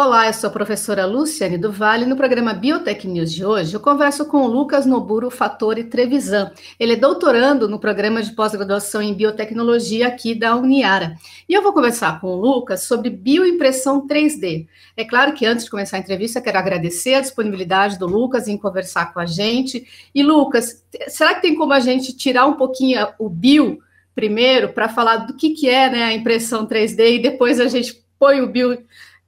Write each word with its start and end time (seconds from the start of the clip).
Olá, 0.00 0.28
eu 0.28 0.32
sou 0.32 0.46
a 0.46 0.52
professora 0.52 1.04
Luciane 1.04 1.58
do 1.58 1.72
Vale. 1.72 2.06
No 2.06 2.14
programa 2.14 2.54
Biotech 2.54 3.04
News 3.08 3.32
de 3.32 3.44
hoje, 3.44 3.74
eu 3.74 3.80
converso 3.80 4.24
com 4.26 4.42
o 4.42 4.46
Lucas 4.46 4.86
Noburo 4.86 5.28
Fattori 5.28 5.82
Trevisan. 5.82 6.52
Ele 6.78 6.92
é 6.92 6.96
doutorando 6.96 7.68
no 7.68 7.80
programa 7.80 8.22
de 8.22 8.30
pós-graduação 8.30 9.02
em 9.02 9.12
biotecnologia 9.12 10.06
aqui 10.06 10.36
da 10.36 10.54
Uniara. 10.54 11.16
E 11.48 11.52
eu 11.52 11.64
vou 11.64 11.72
conversar 11.72 12.20
com 12.20 12.28
o 12.28 12.36
Lucas 12.36 12.84
sobre 12.84 13.10
bioimpressão 13.10 14.06
3D. 14.06 14.68
É 14.96 15.04
claro 15.04 15.32
que 15.32 15.44
antes 15.44 15.64
de 15.64 15.70
começar 15.72 15.96
a 15.96 16.00
entrevista, 16.00 16.40
quero 16.40 16.58
agradecer 16.58 17.14
a 17.14 17.20
disponibilidade 17.20 17.98
do 17.98 18.06
Lucas 18.06 18.46
em 18.46 18.56
conversar 18.56 19.12
com 19.12 19.18
a 19.18 19.26
gente. 19.26 19.84
E, 20.14 20.22
Lucas, 20.22 20.80
será 21.08 21.34
que 21.34 21.42
tem 21.42 21.56
como 21.56 21.72
a 21.72 21.80
gente 21.80 22.16
tirar 22.16 22.46
um 22.46 22.54
pouquinho 22.54 23.04
o 23.18 23.28
bio 23.28 23.80
primeiro 24.14 24.68
para 24.68 24.88
falar 24.88 25.16
do 25.16 25.34
que, 25.34 25.50
que 25.50 25.68
é 25.68 25.90
né, 25.90 26.04
a 26.04 26.14
impressão 26.14 26.68
3D 26.68 27.16
e 27.16 27.18
depois 27.18 27.58
a 27.58 27.66
gente 27.66 28.00
põe 28.16 28.40
o 28.40 28.46
bio 28.46 28.78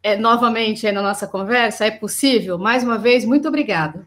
é, 0.03 0.17
novamente 0.17 0.91
na 0.91 1.03
nossa 1.03 1.27
conversa? 1.27 1.87
É 1.87 1.91
possível? 1.91 2.59
Mais 2.59 2.83
uma 2.83 2.99
vez, 2.99 3.25
muito 3.25 3.49
obrigada. 3.49 4.07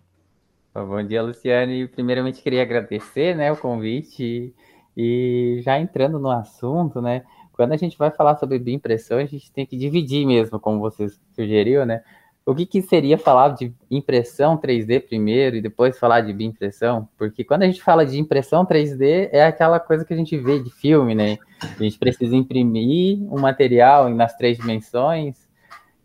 Bom 0.73 1.03
dia, 1.03 1.21
Luciane. 1.21 1.87
Primeiramente, 1.87 2.41
queria 2.41 2.63
agradecer 2.63 3.35
né, 3.35 3.51
o 3.51 3.57
convite 3.57 4.53
e, 4.97 5.57
e 5.57 5.61
já 5.61 5.79
entrando 5.79 6.17
no 6.17 6.31
assunto, 6.31 6.99
né? 6.99 7.23
Quando 7.51 7.73
a 7.73 7.77
gente 7.77 7.95
vai 7.95 8.09
falar 8.09 8.37
sobre 8.37 8.57
bioimpressão, 8.57 9.19
a 9.19 9.25
gente 9.25 9.51
tem 9.51 9.67
que 9.67 9.77
dividir 9.77 10.25
mesmo, 10.25 10.59
como 10.59 10.79
você 10.79 11.07
sugeriu, 11.35 11.85
né? 11.85 12.01
O 12.43 12.55
que, 12.55 12.65
que 12.65 12.81
seria 12.81 13.17
falar 13.17 13.49
de 13.49 13.71
impressão 13.89 14.57
3D 14.57 14.99
primeiro 15.05 15.55
e 15.55 15.61
depois 15.61 15.97
falar 15.97 16.21
de 16.21 16.33
bioimpressão? 16.33 17.07
Porque 17.17 17.43
quando 17.43 17.61
a 17.61 17.65
gente 17.67 17.81
fala 17.81 18.03
de 18.03 18.19
impressão 18.19 18.65
3D, 18.65 19.29
é 19.31 19.45
aquela 19.45 19.79
coisa 19.79 20.03
que 20.03 20.13
a 20.13 20.17
gente 20.17 20.35
vê 20.37 20.59
de 20.59 20.71
filme, 20.71 21.13
né? 21.13 21.37
A 21.61 21.83
gente 21.83 21.99
precisa 21.99 22.35
imprimir 22.35 23.19
um 23.31 23.39
material 23.39 24.09
nas 24.09 24.35
três 24.35 24.57
dimensões 24.57 25.42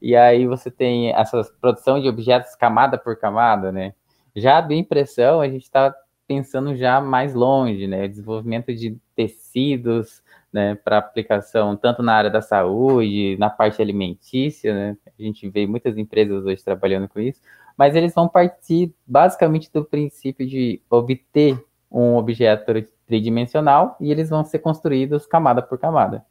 e 0.01 0.17
aí 0.17 0.47
você 0.47 0.71
tem 0.71 1.11
essa 1.13 1.43
produção 1.61 2.01
de 2.01 2.09
objetos 2.09 2.55
camada 2.55 2.99
por 2.99 3.17
camada, 3.17 3.73
né? 3.73 3.95
Já 4.35 4.59
a 4.59 4.63
bioimpressão, 4.63 5.41
a 5.41 5.49
gente 5.49 5.63
está 5.63 5.95
pensando 6.27 6.77
já 6.77 7.01
mais 7.01 7.35
longe, 7.35 7.87
né? 7.87 8.07
Desenvolvimento 8.07 8.75
de 8.75 8.97
tecidos, 9.17 10.23
né, 10.53 10.75
para 10.77 10.99
aplicação 10.99 11.77
tanto 11.77 12.03
na 12.03 12.15
área 12.15 12.31
da 12.31 12.41
saúde, 12.41 13.37
na 13.39 13.51
parte 13.51 13.83
alimentícia, 13.83 14.75
né? 14.75 14.97
A 15.19 15.23
gente 15.23 15.49
vê 15.49 15.67
muitas 15.67 15.97
empresas 15.99 16.45
hoje 16.45 16.63
trabalhando 16.65 17.09
com 17.09 17.21
isso, 17.21 17.41
mas 17.77 17.95
eles 17.95 18.15
vão 18.15 18.29
partir 18.29 18.95
basicamente 19.07 19.71
do 19.73 19.85
princípio 19.85 20.47
de 20.47 20.81
obter 20.91 21.63
um 21.91 22.17
objeto 22.17 22.65
tridimensional 23.07 23.97
e 24.01 24.11
eles 24.11 24.29
vão 24.31 24.45
ser 24.45 24.59
construídos 24.59 25.27
camada 25.27 25.63
por 25.63 25.79
camada. 25.79 26.25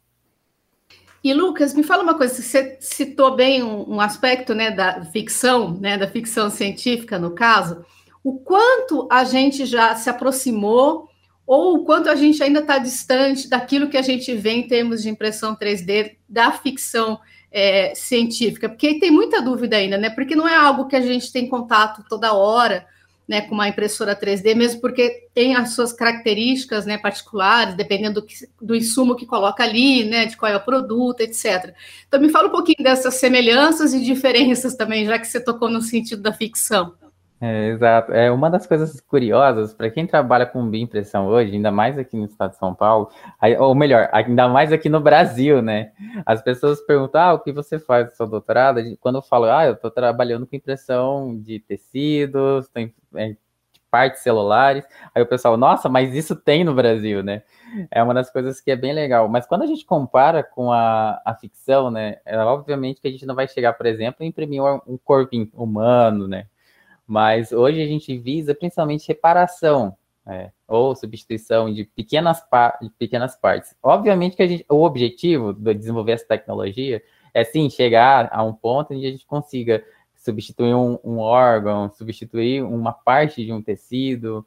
E 1.22 1.34
Lucas, 1.34 1.74
me 1.74 1.82
fala 1.82 2.02
uma 2.02 2.14
coisa, 2.14 2.40
você 2.40 2.76
citou 2.80 3.34
bem 3.34 3.62
um, 3.62 3.94
um, 3.94 4.00
aspecto 4.00 4.54
né, 4.54 4.70
da 4.70 5.04
ficção, 5.06 5.72
né, 5.80 5.98
da 5.98 6.06
ficção 6.06 6.48
científica, 6.48 7.18
no 7.18 7.32
caso, 7.32 7.84
o 8.22 8.38
quanto 8.38 9.08
a 9.10 9.24
gente 9.24 9.66
já 9.66 9.94
se 9.96 10.08
aproximou 10.08 11.08
ou 11.46 11.76
o 11.76 11.84
quanto 11.84 12.08
a 12.08 12.14
gente 12.14 12.42
ainda 12.42 12.60
está 12.60 12.78
distante 12.78 13.48
daquilo 13.48 13.88
que 13.88 13.96
a 13.96 14.02
gente 14.02 14.34
vê 14.34 14.50
em 14.50 14.68
termos 14.68 15.02
de 15.02 15.08
impressão 15.08 15.56
3D 15.56 16.16
da 16.28 16.52
ficção 16.52 17.18
é, 17.50 17.94
científica, 17.94 18.68
porque 18.68 18.98
tem 18.98 19.10
muita 19.10 19.40
dúvida 19.40 19.76
ainda, 19.76 19.96
né? 19.96 20.10
Porque 20.10 20.36
não 20.36 20.46
é 20.46 20.54
algo 20.54 20.86
que 20.86 20.94
a 20.94 21.00
gente 21.00 21.32
tem 21.32 21.48
contato 21.48 22.04
toda 22.08 22.34
hora, 22.34 22.86
né, 23.28 23.42
com 23.42 23.54
uma 23.54 23.68
impressora 23.68 24.16
3D, 24.16 24.54
mesmo 24.54 24.80
porque 24.80 25.28
tem 25.34 25.54
as 25.54 25.74
suas 25.74 25.92
características 25.92 26.86
né, 26.86 26.96
particulares, 26.96 27.74
dependendo 27.74 28.22
do, 28.22 28.26
que, 28.26 28.48
do 28.60 28.74
insumo 28.74 29.14
que 29.14 29.26
coloca 29.26 29.62
ali, 29.62 30.04
né, 30.04 30.24
de 30.24 30.36
qual 30.36 30.50
é 30.50 30.56
o 30.56 30.64
produto, 30.64 31.20
etc. 31.20 31.74
Então, 32.06 32.18
me 32.18 32.30
fala 32.30 32.48
um 32.48 32.52
pouquinho 32.52 32.82
dessas 32.82 33.14
semelhanças 33.14 33.92
e 33.92 34.02
diferenças 34.02 34.74
também, 34.74 35.04
já 35.04 35.18
que 35.18 35.26
você 35.26 35.38
tocou 35.38 35.68
no 35.68 35.82
sentido 35.82 36.22
da 36.22 36.32
ficção. 36.32 36.94
É, 37.40 37.68
exato. 37.68 38.12
É 38.12 38.30
uma 38.32 38.50
das 38.50 38.66
coisas 38.66 39.00
curiosas 39.00 39.72
para 39.72 39.88
quem 39.90 40.06
trabalha 40.06 40.44
com 40.44 40.68
bioimpressão 40.68 41.28
hoje, 41.28 41.54
ainda 41.54 41.70
mais 41.70 41.96
aqui 41.96 42.16
no 42.16 42.24
estado 42.24 42.50
de 42.50 42.56
São 42.56 42.74
Paulo, 42.74 43.10
ou 43.60 43.74
melhor, 43.76 44.08
ainda 44.12 44.48
mais 44.48 44.72
aqui 44.72 44.88
no 44.88 45.00
Brasil, 45.00 45.62
né? 45.62 45.92
As 46.26 46.42
pessoas 46.42 46.80
perguntam: 46.80 47.20
ah, 47.20 47.34
o 47.34 47.38
que 47.38 47.52
você 47.52 47.78
faz 47.78 48.06
no 48.06 48.12
seu 48.16 48.26
doutorado? 48.26 48.80
Quando 49.00 49.16
eu 49.16 49.22
falo, 49.22 49.44
ah, 49.44 49.66
eu 49.66 49.74
estou 49.74 49.90
trabalhando 49.90 50.46
com 50.48 50.56
impressão 50.56 51.38
de 51.40 51.60
tecidos, 51.60 52.68
tem, 52.68 52.92
é, 53.14 53.28
de 53.28 53.38
partes 53.88 54.22
celulares, 54.22 54.84
aí 55.14 55.22
o 55.22 55.26
pessoal, 55.26 55.56
nossa, 55.56 55.88
mas 55.88 56.14
isso 56.14 56.34
tem 56.34 56.64
no 56.64 56.74
Brasil, 56.74 57.22
né? 57.22 57.42
É 57.90 58.02
uma 58.02 58.14
das 58.14 58.30
coisas 58.30 58.60
que 58.60 58.70
é 58.72 58.76
bem 58.76 58.92
legal. 58.92 59.28
Mas 59.28 59.46
quando 59.46 59.62
a 59.62 59.66
gente 59.66 59.84
compara 59.84 60.42
com 60.42 60.72
a, 60.72 61.20
a 61.24 61.34
ficção, 61.36 61.88
né? 61.90 62.16
É, 62.24 62.36
obviamente 62.38 63.00
que 63.00 63.06
a 63.06 63.10
gente 63.12 63.26
não 63.26 63.34
vai 63.36 63.46
chegar, 63.46 63.74
por 63.74 63.86
exemplo, 63.86 64.24
a 64.24 64.26
imprimir 64.26 64.60
um, 64.62 64.80
um 64.88 64.98
corpo 64.98 65.36
humano, 65.54 66.26
né? 66.26 66.46
Mas 67.08 67.52
hoje 67.52 67.82
a 67.82 67.86
gente 67.86 68.18
visa 68.18 68.54
principalmente 68.54 69.08
reparação, 69.08 69.96
é, 70.26 70.50
ou 70.68 70.94
substituição 70.94 71.72
de 71.72 71.84
pequenas, 71.84 72.44
de 72.82 72.90
pequenas 72.98 73.34
partes. 73.34 73.74
Obviamente 73.82 74.36
que 74.36 74.46
gente, 74.46 74.66
o 74.68 74.84
objetivo 74.84 75.54
de 75.54 75.72
desenvolver 75.72 76.12
essa 76.12 76.26
tecnologia 76.26 77.02
é 77.32 77.42
sim 77.44 77.70
chegar 77.70 78.28
a 78.30 78.44
um 78.44 78.52
ponto 78.52 78.92
onde 78.92 79.06
a 79.06 79.10
gente 79.10 79.26
consiga 79.26 79.82
substituir 80.14 80.74
um, 80.74 80.98
um 81.02 81.18
órgão, 81.18 81.90
substituir 81.90 82.62
uma 82.62 82.92
parte 82.92 83.42
de 83.42 83.54
um 83.54 83.62
tecido. 83.62 84.46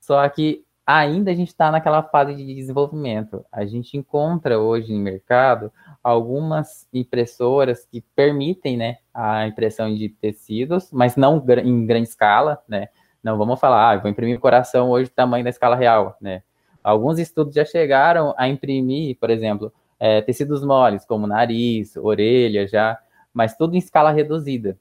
Só 0.00 0.26
que 0.30 0.64
ainda 0.86 1.30
a 1.30 1.34
gente 1.34 1.48
está 1.48 1.70
naquela 1.70 2.02
fase 2.02 2.34
de 2.34 2.54
desenvolvimento. 2.54 3.44
A 3.50 3.64
gente 3.64 3.96
encontra 3.96 4.58
hoje 4.58 4.92
no 4.92 5.00
mercado 5.00 5.72
algumas 6.02 6.88
impressoras 6.92 7.86
que 7.86 8.00
permitem 8.14 8.76
né, 8.76 8.98
a 9.12 9.46
impressão 9.46 9.94
de 9.94 10.08
tecidos, 10.08 10.90
mas 10.92 11.16
não 11.16 11.44
em 11.64 11.86
grande 11.86 12.08
escala, 12.08 12.62
né? 12.68 12.88
Não 13.22 13.36
vamos 13.36 13.60
falar, 13.60 13.90
ah, 13.90 13.96
vou 13.98 14.10
imprimir 14.10 14.38
o 14.38 14.40
coração 14.40 14.90
hoje 14.90 15.10
do 15.10 15.14
tamanho 15.14 15.44
da 15.44 15.50
escala 15.50 15.76
real, 15.76 16.16
né? 16.20 16.42
Alguns 16.82 17.18
estudos 17.18 17.54
já 17.54 17.64
chegaram 17.64 18.34
a 18.38 18.48
imprimir, 18.48 19.18
por 19.20 19.28
exemplo, 19.28 19.72
é, 19.98 20.22
tecidos 20.22 20.64
moles, 20.64 21.04
como 21.04 21.26
nariz, 21.26 21.94
orelha, 21.96 22.66
já, 22.66 22.98
mas 23.34 23.54
tudo 23.54 23.74
em 23.74 23.78
escala 23.78 24.10
reduzida. 24.10 24.78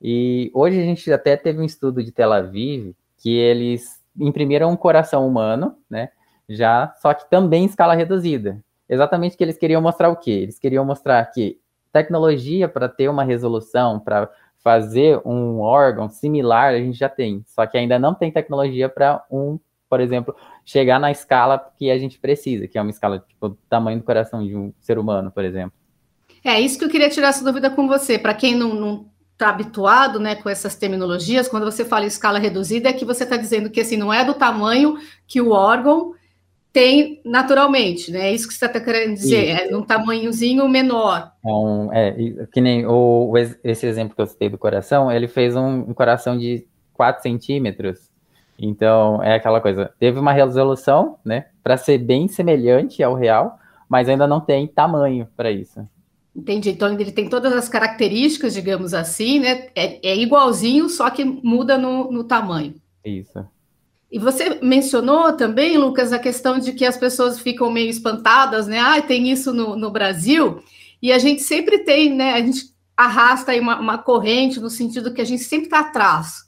E 0.00 0.50
hoje 0.54 0.80
a 0.80 0.84
gente 0.84 1.12
até 1.12 1.36
teve 1.36 1.60
um 1.60 1.64
estudo 1.64 2.02
de 2.02 2.12
Tel 2.12 2.32
Aviv 2.32 2.94
que 3.18 3.36
eles 3.36 3.93
imprimiram 4.18 4.70
um 4.70 4.76
coração 4.76 5.26
humano, 5.26 5.76
né? 5.88 6.10
Já, 6.48 6.92
só 7.00 7.14
que 7.14 7.28
também 7.28 7.64
em 7.64 7.66
escala 7.66 7.94
reduzida. 7.94 8.60
Exatamente 8.88 9.36
que 9.36 9.42
eles 9.42 9.56
queriam 9.56 9.80
mostrar 9.80 10.10
o 10.10 10.16
quê? 10.16 10.30
Eles 10.30 10.58
queriam 10.58 10.84
mostrar 10.84 11.24
que 11.26 11.58
tecnologia 11.92 12.68
para 12.68 12.88
ter 12.88 13.08
uma 13.08 13.24
resolução, 13.24 13.98
para 13.98 14.28
fazer 14.58 15.20
um 15.24 15.60
órgão 15.60 16.08
similar, 16.08 16.74
a 16.74 16.78
gente 16.78 16.98
já 16.98 17.08
tem. 17.08 17.42
Só 17.46 17.66
que 17.66 17.76
ainda 17.76 17.98
não 17.98 18.14
tem 18.14 18.30
tecnologia 18.30 18.88
para 18.88 19.24
um, 19.30 19.58
por 19.88 20.00
exemplo, 20.00 20.34
chegar 20.64 20.98
na 20.98 21.10
escala 21.10 21.58
que 21.78 21.90
a 21.90 21.98
gente 21.98 22.18
precisa, 22.18 22.66
que 22.66 22.78
é 22.78 22.80
uma 22.80 22.90
escala 22.90 23.18
tipo 23.20 23.50
do 23.50 23.58
tamanho 23.68 23.98
do 23.98 24.04
coração 24.04 24.44
de 24.44 24.56
um 24.56 24.72
ser 24.80 24.98
humano, 24.98 25.30
por 25.30 25.44
exemplo. 25.44 25.72
É 26.42 26.60
isso 26.60 26.78
que 26.78 26.84
eu 26.84 26.90
queria 26.90 27.08
tirar 27.08 27.28
essa 27.28 27.44
dúvida 27.44 27.70
com 27.70 27.86
você. 27.86 28.18
Para 28.18 28.34
quem 28.34 28.54
não, 28.54 28.74
não 28.74 29.06
está 29.34 29.48
habituado 29.48 30.18
né, 30.18 30.36
com 30.36 30.48
essas 30.48 30.76
terminologias, 30.76 31.48
quando 31.48 31.64
você 31.64 31.84
fala 31.84 32.04
em 32.04 32.08
escala 32.08 32.38
reduzida, 32.38 32.88
é 32.88 32.92
que 32.92 33.04
você 33.04 33.24
está 33.24 33.36
dizendo 33.36 33.68
que 33.68 33.80
assim 33.80 33.96
não 33.96 34.12
é 34.12 34.24
do 34.24 34.34
tamanho 34.34 34.96
que 35.26 35.40
o 35.40 35.50
órgão 35.50 36.14
tem 36.72 37.20
naturalmente, 37.24 38.10
né? 38.10 38.30
É 38.30 38.32
isso 38.32 38.48
que 38.48 38.54
você 38.54 38.66
está 38.66 38.80
querendo 38.80 39.14
dizer, 39.14 39.48
isso. 39.48 39.72
é 39.72 39.76
um 39.76 39.82
tamanhozinho 39.82 40.68
menor. 40.68 41.30
Então, 41.38 41.88
é, 41.92 42.46
que 42.52 42.60
nem 42.60 42.84
o, 42.84 43.32
esse 43.62 43.86
exemplo 43.86 44.16
que 44.16 44.20
eu 44.20 44.26
citei 44.26 44.48
do 44.48 44.58
coração, 44.58 45.10
ele 45.10 45.28
fez 45.28 45.54
um, 45.54 45.80
um 45.88 45.94
coração 45.94 46.36
de 46.36 46.66
4 46.94 47.22
centímetros. 47.22 48.10
Então, 48.58 49.22
é 49.22 49.34
aquela 49.34 49.60
coisa, 49.60 49.92
teve 50.00 50.18
uma 50.18 50.32
resolução, 50.32 51.16
né, 51.24 51.46
para 51.62 51.76
ser 51.76 51.98
bem 51.98 52.26
semelhante 52.26 53.02
ao 53.02 53.14
real, 53.14 53.58
mas 53.88 54.08
ainda 54.08 54.26
não 54.26 54.40
tem 54.40 54.66
tamanho 54.66 55.28
para 55.36 55.52
isso. 55.52 55.86
Entendi. 56.34 56.70
Então 56.70 56.92
ele 56.92 57.12
tem 57.12 57.28
todas 57.28 57.52
as 57.52 57.68
características, 57.68 58.52
digamos 58.52 58.92
assim, 58.92 59.38
né? 59.38 59.68
É, 59.74 60.10
é 60.10 60.16
igualzinho, 60.16 60.88
só 60.88 61.08
que 61.08 61.24
muda 61.24 61.78
no, 61.78 62.10
no, 62.10 62.24
tamanho. 62.24 62.74
Isso. 63.04 63.46
E 64.10 64.18
você 64.18 64.58
mencionou 64.60 65.32
também, 65.36 65.78
Lucas, 65.78 66.12
a 66.12 66.18
questão 66.18 66.58
de 66.58 66.72
que 66.72 66.84
as 66.84 66.96
pessoas 66.96 67.38
ficam 67.38 67.70
meio 67.70 67.88
espantadas, 67.88 68.66
né? 68.66 68.80
Ah, 68.80 69.00
tem 69.00 69.30
isso 69.30 69.52
no, 69.52 69.76
no 69.76 69.90
Brasil. 69.90 70.62
E 71.00 71.12
a 71.12 71.18
gente 71.18 71.42
sempre 71.42 71.78
tem, 71.78 72.12
né? 72.12 72.32
A 72.32 72.40
gente 72.40 72.74
arrasta 72.96 73.52
aí 73.52 73.60
uma, 73.60 73.78
uma 73.78 73.98
corrente 73.98 74.58
no 74.58 74.70
sentido 74.70 75.12
que 75.14 75.20
a 75.20 75.24
gente 75.24 75.42
sempre 75.44 75.66
está 75.66 75.80
atrás, 75.80 76.44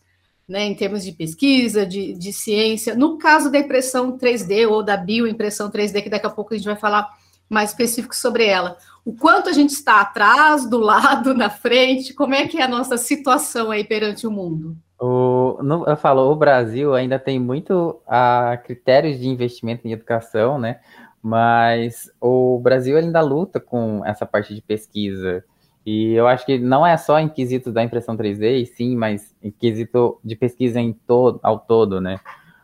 né? 0.48 0.64
Em 0.64 0.74
termos 0.74 1.04
de 1.04 1.12
pesquisa, 1.12 1.86
de, 1.86 2.12
de 2.14 2.32
ciência. 2.32 2.94
No 2.96 3.18
caso 3.18 3.52
da 3.52 3.58
impressão 3.58 4.18
3D 4.18 4.68
ou 4.68 4.82
da 4.82 4.96
bioimpressão 4.96 5.70
3D, 5.70 6.02
que 6.02 6.10
daqui 6.10 6.26
a 6.26 6.30
pouco 6.30 6.54
a 6.54 6.56
gente 6.56 6.66
vai 6.66 6.76
falar 6.76 7.08
mais 7.48 7.70
específico 7.70 8.14
sobre 8.14 8.44
ela. 8.46 8.76
O 9.04 9.14
quanto 9.14 9.48
a 9.48 9.52
gente 9.52 9.70
está 9.70 10.00
atrás, 10.00 10.69
do 10.69 10.78
lado, 10.78 11.32
na 11.32 11.48
frente, 11.48 12.12
como 12.12 12.34
é 12.34 12.46
que 12.48 12.58
é 12.58 12.62
a 12.62 12.69
nossa 12.69 12.96
situação 12.96 13.70
aí 13.70 13.84
perante 13.84 14.26
o 14.26 14.31
mundo? 14.31 14.76
O, 14.98 15.58
no, 15.62 15.84
eu 15.87 15.96
falo, 15.96 16.31
o 16.31 16.37
Brasil 16.37 16.94
ainda 16.94 17.19
tem 17.19 17.38
muito 17.38 18.00
a 18.06 18.58
critérios 18.64 19.19
de 19.19 19.28
investimento 19.28 19.87
em 19.87 19.93
educação, 19.93 20.58
né? 20.58 20.81
Mas 21.22 22.10
o 22.20 22.58
Brasil 22.60 22.96
ainda 22.96 23.20
luta 23.20 23.60
com 23.60 24.04
essa 24.04 24.25
parte 24.25 24.54
de 24.54 24.62
pesquisa. 24.62 25.44
E 25.84 26.12
eu 26.14 26.26
acho 26.26 26.44
que 26.44 26.58
não 26.58 26.84
é 26.84 26.96
só 26.96 27.20
em 27.20 27.28
quesito 27.28 27.70
da 27.70 27.84
impressão 27.84 28.16
3D, 28.16 28.66
sim, 28.66 28.96
mas 28.96 29.34
em 29.40 29.52
quesito 29.52 30.19
de 30.25 30.34
pesquisa 30.34 30.81
em 30.81 30.92
todo, 30.92 31.38
ao 31.42 31.60
todo, 31.60 32.00
né? 32.00 32.19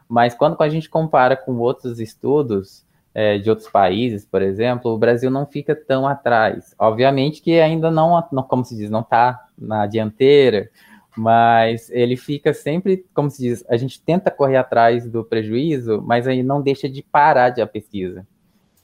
Mas 0.08 0.34
quando 0.34 0.60
a 0.60 0.68
gente 0.68 0.90
compara 0.90 1.36
com 1.36 1.58
outros 1.58 2.00
estudos 2.00 2.84
é, 3.14 3.38
de 3.38 3.50
outros 3.50 3.68
países, 3.68 4.24
por 4.24 4.40
exemplo, 4.42 4.92
o 4.92 4.98
Brasil 4.98 5.30
não 5.30 5.46
fica 5.46 5.74
tão 5.74 6.06
atrás. 6.06 6.74
Obviamente 6.78 7.42
que 7.42 7.60
ainda 7.60 7.90
não, 7.90 8.22
não 8.32 8.42
como 8.42 8.64
se 8.64 8.76
diz, 8.76 8.90
não 8.90 9.00
está 9.00 9.46
na 9.58 9.86
dianteira, 9.86 10.70
mas 11.16 11.90
ele 11.90 12.16
fica 12.16 12.54
sempre, 12.54 13.04
como 13.12 13.30
se 13.30 13.42
diz, 13.42 13.64
a 13.68 13.76
gente 13.76 14.00
tenta 14.00 14.30
correr 14.30 14.56
atrás 14.56 15.06
do 15.06 15.22
prejuízo, 15.22 16.02
mas 16.04 16.26
aí 16.26 16.42
não 16.42 16.62
deixa 16.62 16.88
de 16.88 17.02
parar 17.02 17.50
de 17.50 17.60
a 17.60 17.66
pesquisa. 17.66 18.26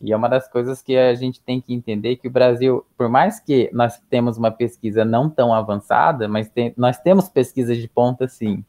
E 0.00 0.12
é 0.12 0.16
uma 0.16 0.28
das 0.28 0.46
coisas 0.46 0.80
que 0.80 0.96
a 0.96 1.14
gente 1.14 1.40
tem 1.40 1.60
que 1.60 1.74
entender 1.74 2.16
que 2.16 2.28
o 2.28 2.30
Brasil, 2.30 2.86
por 2.96 3.08
mais 3.08 3.40
que 3.40 3.68
nós 3.72 4.00
temos 4.08 4.38
uma 4.38 4.50
pesquisa 4.50 5.04
não 5.04 5.28
tão 5.28 5.52
avançada, 5.52 6.28
mas 6.28 6.48
tem, 6.48 6.72
nós 6.76 6.98
temos 6.98 7.28
pesquisas 7.28 7.78
de 7.78 7.88
ponta 7.88 8.28
sim. 8.28 8.64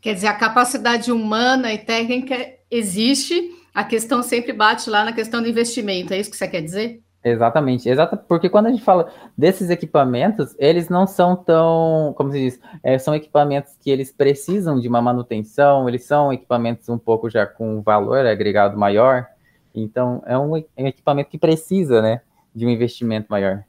Quer 0.00 0.14
dizer, 0.14 0.28
a 0.28 0.34
capacidade 0.34 1.12
humana 1.12 1.72
e 1.72 1.78
técnica 1.78 2.57
existe, 2.70 3.50
a 3.74 3.84
questão 3.84 4.22
sempre 4.22 4.52
bate 4.52 4.88
lá 4.88 5.04
na 5.04 5.12
questão 5.12 5.42
do 5.42 5.48
investimento, 5.48 6.12
é 6.12 6.18
isso 6.18 6.30
que 6.30 6.36
você 6.36 6.48
quer 6.48 6.62
dizer? 6.62 7.02
Exatamente, 7.22 7.88
exata, 7.88 8.16
porque 8.16 8.48
quando 8.48 8.66
a 8.66 8.70
gente 8.70 8.82
fala 8.82 9.12
desses 9.36 9.70
equipamentos, 9.70 10.54
eles 10.58 10.88
não 10.88 11.06
são 11.06 11.34
tão, 11.34 12.14
como 12.16 12.30
se 12.30 12.38
diz, 12.38 12.60
é, 12.82 12.96
são 12.96 13.14
equipamentos 13.14 13.76
que 13.80 13.90
eles 13.90 14.12
precisam 14.12 14.78
de 14.78 14.88
uma 14.88 15.02
manutenção, 15.02 15.88
eles 15.88 16.04
são 16.04 16.32
equipamentos 16.32 16.88
um 16.88 16.98
pouco 16.98 17.28
já 17.28 17.44
com 17.44 17.82
valor 17.82 18.24
agregado 18.24 18.78
maior, 18.78 19.26
então 19.74 20.22
é 20.26 20.38
um, 20.38 20.56
é 20.56 20.82
um 20.84 20.86
equipamento 20.86 21.30
que 21.30 21.38
precisa, 21.38 22.00
né, 22.00 22.20
de 22.54 22.64
um 22.64 22.70
investimento 22.70 23.26
maior. 23.28 23.64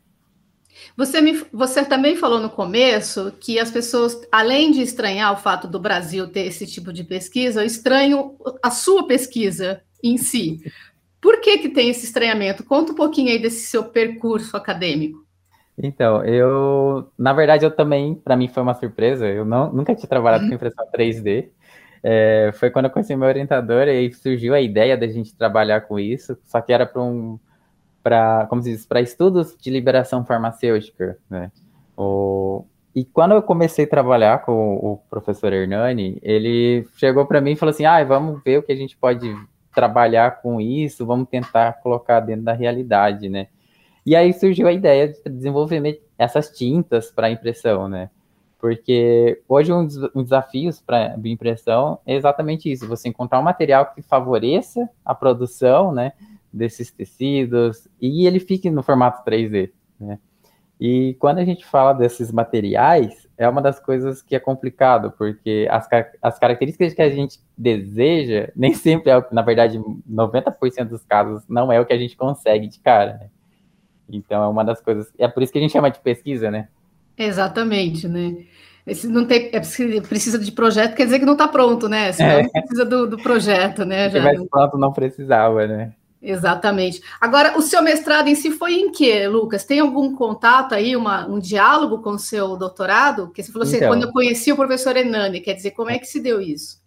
Você, 0.96 1.22
me, 1.22 1.44
você 1.52 1.84
também 1.84 2.16
falou 2.16 2.40
no 2.40 2.50
começo 2.50 3.34
que 3.40 3.60
as 3.60 3.72
pessoas, 3.72 4.20
além 4.32 4.72
de 4.72 4.82
estranhar 4.82 5.34
o 5.34 5.38
fato 5.38 5.68
do 5.68 5.80
Brasil 5.80 6.28
ter 6.28 6.42
esse 6.42 6.66
tipo 6.66 6.92
de 6.94 7.04
pesquisa, 7.04 7.66
estranham 7.66 8.36
a 8.62 8.72
sua 8.72 9.08
pesquisa 9.08 9.82
em 10.04 10.18
si. 10.18 10.60
Por 11.22 11.42
que, 11.42 11.58
que 11.58 11.70
tem 11.70 11.90
esse 11.90 12.06
estranhamento? 12.06 12.64
Conta 12.64 12.92
um 12.92 12.96
pouquinho 12.96 13.30
aí 13.30 13.40
desse 13.42 13.68
seu 13.68 13.84
percurso 13.84 14.56
acadêmico. 14.56 15.26
Então, 15.82 16.24
eu, 16.26 17.10
na 17.18 17.32
verdade, 17.32 17.66
eu 17.66 17.72
também, 17.72 18.16
para 18.16 18.36
mim 18.36 18.50
foi 18.50 18.62
uma 18.62 18.74
surpresa, 18.74 19.28
eu 19.28 19.46
não, 19.46 19.72
nunca 19.72 19.96
tinha 19.96 20.10
trabalhado 20.10 20.48
com 20.48 20.54
impressão 20.54 20.86
3D, 20.94 21.50
é, 22.04 22.52
foi 22.54 22.70
quando 22.70 22.86
eu 22.86 22.92
conheci 22.92 23.16
meu 23.16 23.28
orientador 23.28 23.88
e 23.88 24.12
surgiu 24.14 24.54
a 24.54 24.62
ideia 24.62 24.98
da 24.98 25.08
gente 25.08 25.36
trabalhar 25.36 25.82
com 25.82 26.00
isso, 26.00 26.38
só 26.46 26.60
que 26.62 26.74
era 26.74 26.86
para 26.86 27.02
um, 27.02 27.40
para, 28.04 28.46
como 28.48 28.62
se 28.62 28.72
diz, 28.72 28.86
para 28.86 29.02
estudos 29.02 29.56
de 29.60 29.70
liberação 29.70 30.26
farmacêutica, 30.26 31.18
né? 31.30 31.52
O, 31.98 32.66
e 32.96 33.06
quando 33.06 33.34
eu 33.34 33.42
comecei 33.42 33.86
a 33.86 33.90
trabalhar 33.90 34.44
com 34.44 34.76
o 34.76 34.98
professor 35.10 35.54
Hernani, 35.54 36.18
ele 36.22 36.88
chegou 36.98 37.26
para 37.26 37.42
mim 37.42 37.52
e 37.52 37.56
falou 37.56 37.72
assim: 37.72 37.86
ah, 37.86 38.04
vamos 38.04 38.42
ver 38.44 38.60
o 38.60 38.64
que 38.64 38.72
a 38.72 38.76
gente 38.76 38.98
pode 38.98 39.34
trabalhar 39.74 40.42
com 40.42 40.60
isso, 40.60 41.06
vamos 41.06 41.30
tentar 41.30 41.74
colocar 41.82 42.20
dentro 42.20 42.44
da 42.44 42.54
realidade, 42.54 43.30
né? 43.30 43.48
E 44.06 44.16
aí 44.16 44.34
surgiu 44.34 44.68
a 44.68 44.74
ideia 44.74 45.08
de 45.10 45.22
desenvolver 45.30 46.02
essas 46.18 46.50
tintas 46.50 47.12
para 47.12 47.30
impressão, 47.30 47.88
né? 47.88 48.10
Porque 48.60 49.42
hoje 49.48 49.72
um 49.72 49.86
dos 49.86 50.12
desafios 50.14 50.82
para 50.82 51.16
impressão 51.24 52.00
é 52.06 52.16
exatamente 52.16 52.70
isso: 52.70 52.88
você 52.88 53.08
encontrar 53.08 53.40
um 53.40 53.44
material 53.44 53.94
que 53.94 54.02
favoreça 54.02 54.90
a 55.06 55.16
produção, 55.16 55.94
né, 55.94 56.12
desses 56.52 56.92
tecidos 56.92 57.88
e 58.02 58.26
ele 58.26 58.40
fique 58.40 58.70
no 58.70 58.84
formato 58.84 59.24
3D, 59.30 59.72
né? 60.00 60.20
E 60.80 61.18
quando 61.20 61.40
a 61.40 61.44
gente 61.44 61.66
fala 61.66 61.92
desses 61.92 62.32
materiais, 62.32 63.28
é 63.38 63.50
uma 63.50 63.62
das 63.62 63.82
coisas 63.82 64.22
que 64.22 64.34
é 64.34 64.40
complicado, 64.40 65.12
porque 65.18 65.68
as, 65.70 65.86
as 66.22 66.40
características 66.40 66.94
que 66.94 67.02
a 67.02 67.10
gente 67.10 67.40
deseja, 67.58 68.50
nem 68.56 68.74
sempre 68.74 69.12
é, 69.12 69.28
na 69.30 69.42
verdade, 69.42 69.78
90% 70.10 70.86
dos 70.86 71.04
casos 71.04 71.44
não 71.50 71.70
é 71.70 71.80
o 71.82 71.86
que 71.86 71.92
a 71.92 71.98
gente 71.98 72.16
consegue 72.16 72.68
de 72.68 72.80
cara, 72.80 73.14
né? 73.14 73.30
Então 74.10 74.42
é 74.42 74.48
uma 74.48 74.64
das 74.64 74.82
coisas, 74.82 75.12
é 75.18 75.28
por 75.28 75.44
isso 75.44 75.52
que 75.52 75.60
a 75.60 75.62
gente 75.62 75.74
chama 75.74 75.92
de 75.92 76.00
pesquisa, 76.00 76.50
né? 76.50 76.70
Exatamente, 77.18 78.08
né? 78.08 78.46
Se 78.94 79.08
não 79.08 79.26
tem, 79.26 79.50
é, 79.54 79.60
precisa 80.00 80.40
de 80.40 80.52
projeto, 80.52 80.96
quer 80.96 81.04
dizer 81.04 81.20
que 81.20 81.26
não 81.26 81.34
está 81.34 81.48
pronto, 81.48 81.90
né? 81.90 82.14
Se 82.14 82.24
é. 82.24 82.48
precisa 82.48 82.86
do, 82.86 83.06
do, 83.06 83.18
projeto, 83.18 83.84
né? 83.84 84.10
Se 84.10 84.16
tivesse 84.16 84.48
pronto, 84.48 84.78
não 84.78 84.94
precisava, 84.94 85.68
né? 85.68 85.94
Exatamente. 86.22 87.02
Agora, 87.20 87.58
o 87.58 87.62
seu 87.62 87.82
mestrado 87.82 88.28
em 88.28 88.36
si 88.36 88.52
foi 88.52 88.74
em 88.74 88.92
quê, 88.92 89.28
Lucas? 89.28 89.64
Tem 89.64 89.80
algum 89.80 90.14
contato 90.16 90.76
aí, 90.76 90.96
uma, 90.96 91.26
um 91.28 91.40
diálogo 91.40 92.02
com 92.02 92.12
o 92.12 92.20
seu 92.20 92.58
doutorado? 92.58 93.28
Porque 93.28 93.42
você 93.42 93.52
falou 93.52 93.66
assim, 93.66 93.78
então, 93.78 93.90
quando 93.90 94.04
eu 94.04 94.12
conheci 94.12 94.52
o 94.52 94.56
professor 94.56 94.98
Enani, 94.98 95.40
quer 95.40 95.54
dizer, 95.54 95.72
como 95.72 95.90
é 95.90 95.98
que 95.98 96.06
se 96.06 96.20
deu 96.20 96.42
isso? 96.42 96.80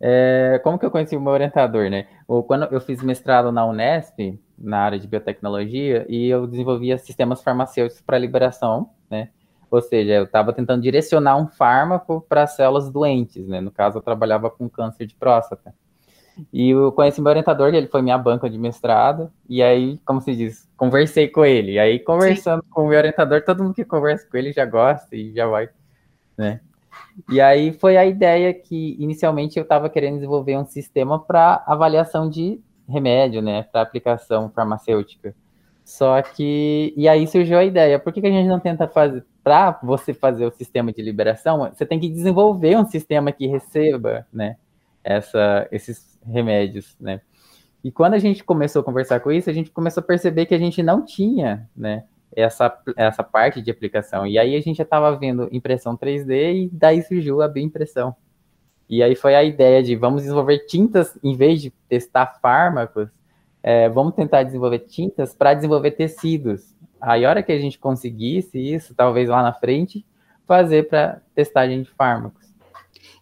É, 0.00 0.60
como 0.62 0.78
que 0.78 0.84
eu 0.84 0.90
conheci 0.90 1.16
o 1.16 1.20
meu 1.20 1.32
orientador, 1.32 1.88
né? 1.88 2.06
Ou 2.26 2.42
quando 2.42 2.64
eu 2.70 2.80
fiz 2.80 3.02
mestrado 3.02 3.50
na 3.50 3.64
Unesp, 3.64 4.38
na 4.58 4.78
área 4.78 4.98
de 4.98 5.06
biotecnologia, 5.06 6.04
e 6.08 6.28
eu 6.28 6.46
desenvolvia 6.46 6.98
sistemas 6.98 7.42
farmacêuticos 7.42 8.02
para 8.02 8.18
liberação, 8.18 8.90
né? 9.08 9.30
Ou 9.70 9.80
seja, 9.80 10.12
eu 10.14 10.24
estava 10.24 10.52
tentando 10.52 10.82
direcionar 10.82 11.36
um 11.36 11.46
fármaco 11.46 12.24
para 12.28 12.46
células 12.46 12.90
doentes, 12.90 13.46
né? 13.46 13.60
No 13.60 13.70
caso, 13.70 13.98
eu 13.98 14.02
trabalhava 14.02 14.50
com 14.50 14.68
câncer 14.68 15.06
de 15.06 15.14
próstata. 15.14 15.72
E 16.52 16.70
eu 16.70 16.90
conheci 16.92 17.20
meu 17.20 17.30
orientador, 17.30 17.74
ele 17.74 17.86
foi 17.86 18.02
minha 18.02 18.16
banca 18.16 18.48
de 18.48 18.58
mestrado, 18.58 19.30
e 19.48 19.62
aí, 19.62 19.98
como 20.04 20.20
se 20.20 20.34
diz, 20.34 20.68
conversei 20.76 21.28
com 21.28 21.44
ele. 21.44 21.72
E 21.72 21.78
aí, 21.78 21.98
conversando 21.98 22.62
Sim. 22.62 22.70
com 22.70 22.84
o 22.84 22.88
meu 22.88 22.98
orientador, 22.98 23.42
todo 23.42 23.62
mundo 23.62 23.74
que 23.74 23.84
conversa 23.84 24.26
com 24.30 24.36
ele 24.36 24.52
já 24.52 24.64
gosta 24.64 25.14
e 25.14 25.32
já 25.34 25.46
vai, 25.46 25.68
né? 26.36 26.60
E 27.30 27.40
aí 27.40 27.72
foi 27.72 27.96
a 27.96 28.06
ideia 28.06 28.52
que, 28.54 28.96
inicialmente, 28.98 29.58
eu 29.58 29.62
estava 29.62 29.88
querendo 29.88 30.14
desenvolver 30.14 30.56
um 30.56 30.64
sistema 30.64 31.18
para 31.18 31.62
avaliação 31.66 32.28
de 32.28 32.60
remédio, 32.88 33.40
né, 33.40 33.62
para 33.62 33.82
aplicação 33.82 34.50
farmacêutica. 34.50 35.34
Só 35.84 36.20
que, 36.22 36.92
e 36.96 37.08
aí 37.08 37.26
surgiu 37.26 37.58
a 37.58 37.64
ideia, 37.64 37.98
por 37.98 38.12
que, 38.12 38.20
que 38.20 38.26
a 38.26 38.30
gente 38.30 38.48
não 38.48 38.60
tenta 38.60 38.86
fazer, 38.86 39.24
para 39.42 39.78
você 39.82 40.12
fazer 40.12 40.46
o 40.46 40.52
sistema 40.52 40.92
de 40.92 41.02
liberação, 41.02 41.70
você 41.72 41.86
tem 41.86 41.98
que 41.98 42.08
desenvolver 42.08 42.76
um 42.76 42.86
sistema 42.86 43.32
que 43.32 43.46
receba, 43.46 44.26
né, 44.32 44.56
essa, 45.02 45.66
esses 45.72 46.09
remédios, 46.26 46.96
né? 47.00 47.20
E 47.82 47.90
quando 47.90 48.14
a 48.14 48.18
gente 48.18 48.44
começou 48.44 48.80
a 48.80 48.84
conversar 48.84 49.20
com 49.20 49.32
isso, 49.32 49.48
a 49.48 49.52
gente 49.52 49.70
começou 49.70 50.02
a 50.02 50.06
perceber 50.06 50.46
que 50.46 50.54
a 50.54 50.58
gente 50.58 50.82
não 50.82 51.04
tinha, 51.04 51.68
né, 51.74 52.04
essa, 52.36 52.72
essa 52.96 53.22
parte 53.22 53.62
de 53.62 53.70
aplicação. 53.70 54.26
E 54.26 54.38
aí 54.38 54.54
a 54.54 54.60
gente 54.60 54.76
já 54.76 54.84
estava 54.84 55.16
vendo 55.16 55.48
impressão 55.50 55.96
3D 55.96 56.64
e 56.64 56.70
daí 56.70 57.02
surgiu 57.02 57.40
a 57.40 57.48
bioimpressão. 57.48 58.14
E 58.88 59.02
aí 59.02 59.14
foi 59.14 59.34
a 59.34 59.42
ideia 59.42 59.82
de 59.82 59.96
vamos 59.96 60.22
desenvolver 60.22 60.66
tintas, 60.66 61.18
em 61.22 61.34
vez 61.36 61.62
de 61.62 61.70
testar 61.88 62.38
fármacos, 62.42 63.08
é, 63.62 63.88
vamos 63.88 64.14
tentar 64.14 64.42
desenvolver 64.42 64.80
tintas 64.80 65.34
para 65.34 65.54
desenvolver 65.54 65.92
tecidos. 65.92 66.74
Aí 67.00 67.24
a 67.24 67.30
hora 67.30 67.42
que 67.42 67.52
a 67.52 67.58
gente 67.58 67.78
conseguisse 67.78 68.58
isso, 68.58 68.94
talvez 68.94 69.28
lá 69.28 69.42
na 69.42 69.52
frente, 69.52 70.04
fazer 70.46 70.88
para 70.88 71.22
testagem 71.34 71.82
de 71.82 71.90
fármacos. 71.90 72.49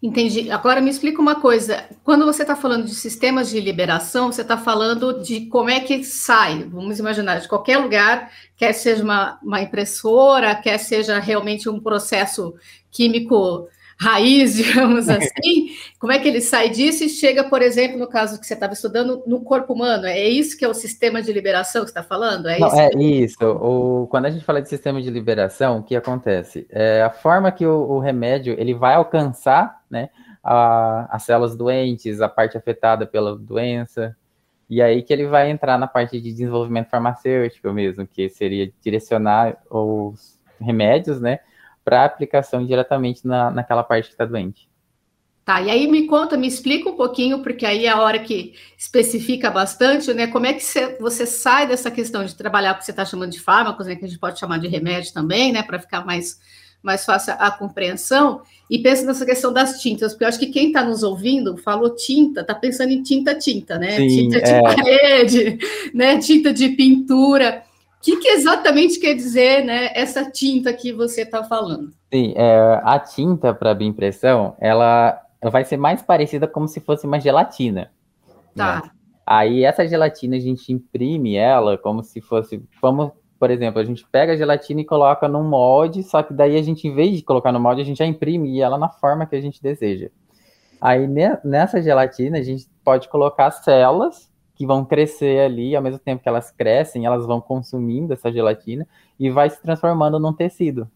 Entendi. 0.01 0.49
Agora 0.51 0.81
me 0.81 0.91
explica 0.91 1.21
uma 1.21 1.41
coisa. 1.41 1.85
Quando 2.05 2.25
você 2.25 2.43
está 2.43 2.55
falando 2.55 2.85
de 2.85 2.95
sistemas 2.95 3.51
de 3.51 3.61
liberação, 3.61 4.31
você 4.31 4.43
está 4.43 4.57
falando 4.57 5.21
de 5.23 5.47
como 5.47 5.71
é 5.71 5.81
que 5.81 6.05
sai, 6.05 6.65
vamos 6.65 7.01
imaginar, 7.01 7.41
de 7.41 7.49
qualquer 7.49 7.79
lugar, 7.79 8.31
quer 8.57 8.73
seja 8.73 9.03
uma, 9.03 9.41
uma 9.43 9.61
impressora, 9.61 10.55
quer 10.55 10.79
seja 10.79 11.19
realmente 11.19 11.69
um 11.69 11.81
processo 11.81 12.55
químico 12.93 13.69
raiz, 14.01 14.55
digamos 14.63 15.09
assim, 15.11 15.71
como 15.99 16.13
é 16.13 16.21
que 16.21 16.29
ele 16.29 16.41
sai 16.41 16.71
disso 16.71 17.03
e 17.03 17.09
chega, 17.09 17.43
por 17.43 17.61
exemplo, 17.61 17.99
no 17.99 18.07
caso 18.07 18.39
que 18.39 18.47
você 18.47 18.55
estava 18.55 18.75
estudando, 18.75 19.25
no 19.27 19.41
corpo 19.41 19.73
humano? 19.73 20.07
É 20.07 20.29
isso 20.29 20.57
que 20.57 20.65
é 20.65 20.69
o 20.69 20.75
sistema 20.75 21.21
de 21.21 21.33
liberação 21.33 21.83
que 21.85 21.91
você 21.91 21.99
está 21.99 22.05
falando? 22.05 22.49
É 22.49 22.61
Não, 22.61 22.69
isso? 22.69 22.77
É 22.77 22.91
isso. 22.97 23.45
O, 23.45 24.07
quando 24.07 24.27
a 24.27 24.31
gente 24.31 24.45
fala 24.45 24.63
de 24.63 24.69
sistema 24.69 25.03
de 25.03 25.11
liberação, 25.11 25.79
o 25.79 25.83
que 25.83 25.97
acontece? 25.97 26.69
É 26.71 27.03
a 27.03 27.11
forma 27.11 27.51
que 27.51 27.67
o, 27.67 27.91
o 27.91 27.99
remédio 27.99 28.55
ele 28.57 28.75
vai 28.75 28.95
alcançar 28.95 29.78
né, 29.91 30.11
a, 30.43 31.09
as 31.15 31.23
células 31.23 31.57
doentes, 31.57 32.21
a 32.21 32.29
parte 32.29 32.57
afetada 32.57 33.07
pela 33.07 33.37
doença, 33.37 34.17
e 34.69 34.83
aí 34.83 35.03
que 35.03 35.13
ele 35.13 35.27
vai 35.27 35.51
entrar 35.51 35.79
na 35.79 35.87
parte 35.87 36.21
de 36.21 36.31
desenvolvimento 36.31 36.91
farmacêutico 36.91 37.73
mesmo, 37.73 38.07
que 38.07 38.29
seria 38.29 38.71
direcionar 38.83 39.57
os 39.71 40.39
remédios, 40.61 41.21
né, 41.21 41.41
para 41.85 42.05
aplicação 42.05 42.67
diretamente 42.67 43.27
na, 43.27 43.51
naquela 43.51 43.83
parte 43.83 44.09
que 44.09 44.15
está 44.15 44.27
doente. 44.27 44.69
Tá, 45.49 45.63
e 45.63 45.71
aí 45.71 45.87
me 45.91 46.07
conta, 46.07 46.37
me 46.37 46.47
explica 46.47 46.91
um 46.91 46.95
pouquinho, 46.95 47.43
porque 47.43 47.65
aí 47.65 47.87
é 47.87 47.89
a 47.89 48.03
hora 48.03 48.19
que 48.19 48.53
especifica 48.77 49.51
bastante, 49.51 50.13
né? 50.13 50.27
Como 50.27 50.45
é 50.45 50.53
que 50.53 50.63
você, 51.01 51.25
sai 51.25 51.67
dessa 51.67 51.91
questão 51.91 52.23
de 52.23 52.37
trabalhar 52.37 52.75
o 52.75 52.77
que 52.77 52.85
você 52.85 52.91
está 52.91 53.03
chamando 53.03 53.31
de 53.31 53.41
fármacos, 53.41 53.87
né? 53.87 53.97
Que 53.97 54.05
a 54.05 54.09
gente 54.09 54.21
pode 54.21 54.39
chamar 54.39 54.59
de 54.59 54.69
remédio 54.69 55.11
também, 55.15 55.51
né? 55.51 55.63
Para 55.63 55.79
ficar 55.79 56.05
mais, 56.05 56.39
mais 56.83 57.05
fácil 57.05 57.35
a 57.39 57.51
compreensão, 57.51 58.43
e 58.71 58.79
pensa 58.79 59.05
nessa 59.05 59.27
questão 59.27 59.53
das 59.53 59.81
tintas, 59.81 60.13
porque 60.13 60.25
eu 60.25 60.29
acho 60.29 60.39
que 60.39 60.47
quem 60.47 60.69
está 60.69 60.85
nos 60.85 61.03
ouvindo 61.03 61.57
falou 61.57 61.95
tinta, 61.95 62.43
está 62.43 62.55
pensando 62.55 62.91
em 62.91 63.03
tinta-tinta, 63.03 63.79
né? 63.79 63.97
Sim, 63.97 64.09
tinta 64.09 64.41
de 64.41 64.51
é... 64.51 64.63
parede, 64.63 65.59
né? 65.93 66.19
Tinta 66.19 66.53
de 66.53 66.69
pintura. 66.71 67.63
O 67.99 68.01
que, 68.01 68.17
que, 68.17 68.29
exatamente 68.29 69.01
quer 69.01 69.15
dizer 69.15 69.65
né, 69.65 69.91
essa 69.93 70.31
tinta 70.31 70.73
que 70.73 70.93
você 70.93 71.23
está 71.23 71.43
falando? 71.43 71.91
Sim, 72.13 72.33
é, 72.37 72.81
a 72.85 72.99
tinta 72.99 73.53
para 73.53 73.75
bioimpressão, 73.75 74.55
ela 74.61 75.21
ela 75.41 75.51
vai 75.51 75.65
ser 75.65 75.77
mais 75.77 76.03
parecida 76.03 76.47
como 76.47 76.67
se 76.67 76.81
fosse 76.81 77.07
uma 77.07 77.21
gelatina. 77.21 77.91
Tá. 78.55 78.83
Né? 78.83 78.91
Aí 79.27 79.65
essa 79.65 79.87
gelatina 79.87 80.37
a 80.37 80.41
gente 80.41 80.73
imprime 80.73 81.37
ela 81.37 81.77
como 81.79 82.03
se 82.03 82.21
fosse, 82.21 82.63
vamos, 82.81 83.13
por 83.39 83.51
exemplo, 83.51 83.81
a 83.81 83.85
gente 83.85 84.07
pega 84.11 84.33
a 84.33 84.37
gelatina 84.37 84.81
e 84.81 84.85
coloca 84.85 85.29
num 85.29 85.45
molde, 85.45 86.03
só 86.03 86.23
que 86.23 86.35
daí 86.35 86.57
a 86.57 86.63
gente, 86.63 86.89
em 86.89 86.95
vez 86.95 87.17
de 87.17 87.23
colocar 87.23 87.53
no 87.53 87.61
molde, 87.61 87.83
a 87.83 87.85
gente 87.85 87.99
já 87.99 88.07
imprime 88.07 88.61
ela 88.61 88.77
na 88.77 88.89
forma 88.89 89.27
que 89.27 89.37
a 89.37 89.41
gente 89.41 89.63
deseja. 89.63 90.11
Aí 90.81 91.07
nessa 91.45 91.83
gelatina 91.83 92.39
a 92.39 92.43
gente 92.43 92.69
pode 92.85 93.09
colocar 93.09 93.51
células 93.51 94.31
que 94.55 94.67
vão 94.67 94.85
crescer 94.85 95.41
ali, 95.41 95.77
ao 95.77 95.83
mesmo 95.83 96.01
tempo 96.01 96.23
que 96.23 96.29
elas 96.29 96.51
crescem, 96.51 97.07
elas 97.07 97.25
vão 97.25 97.41
consumindo 97.41 98.13
essa 98.13 98.33
gelatina 98.33 98.87
e 99.19 99.31
vai 99.31 99.49
se 99.49 99.63
transformando 99.63 100.19
num 100.19 100.33
tecido. 100.33 100.91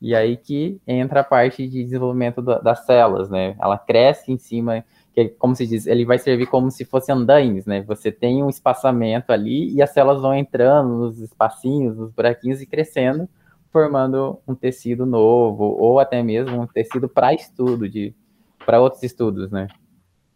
E 0.00 0.14
aí 0.14 0.36
que 0.36 0.80
entra 0.86 1.20
a 1.20 1.24
parte 1.24 1.66
de 1.66 1.84
desenvolvimento 1.84 2.42
da, 2.42 2.58
das 2.58 2.84
células, 2.84 3.30
né? 3.30 3.54
Ela 3.58 3.78
cresce 3.78 4.30
em 4.30 4.36
cima, 4.36 4.84
que 5.12 5.28
como 5.38 5.54
se 5.54 5.66
diz, 5.66 5.86
ele 5.86 6.04
vai 6.04 6.18
servir 6.18 6.46
como 6.46 6.70
se 6.70 6.84
fosse 6.84 7.12
andaimes, 7.12 7.66
né? 7.66 7.82
Você 7.82 8.10
tem 8.10 8.42
um 8.42 8.48
espaçamento 8.48 9.30
ali 9.30 9.72
e 9.72 9.82
as 9.82 9.90
células 9.90 10.22
vão 10.22 10.34
entrando 10.34 10.88
nos 10.96 11.18
espacinhos, 11.18 11.96
nos 11.96 12.10
buraquinhos 12.10 12.62
e 12.62 12.66
crescendo, 12.66 13.28
formando 13.70 14.38
um 14.46 14.54
tecido 14.54 15.04
novo 15.04 15.64
ou 15.64 16.00
até 16.00 16.22
mesmo 16.22 16.60
um 16.60 16.66
tecido 16.66 17.08
para 17.08 17.34
estudo 17.34 17.88
de 17.88 18.14
para 18.64 18.80
outros 18.80 19.02
estudos, 19.02 19.50
né? 19.50 19.66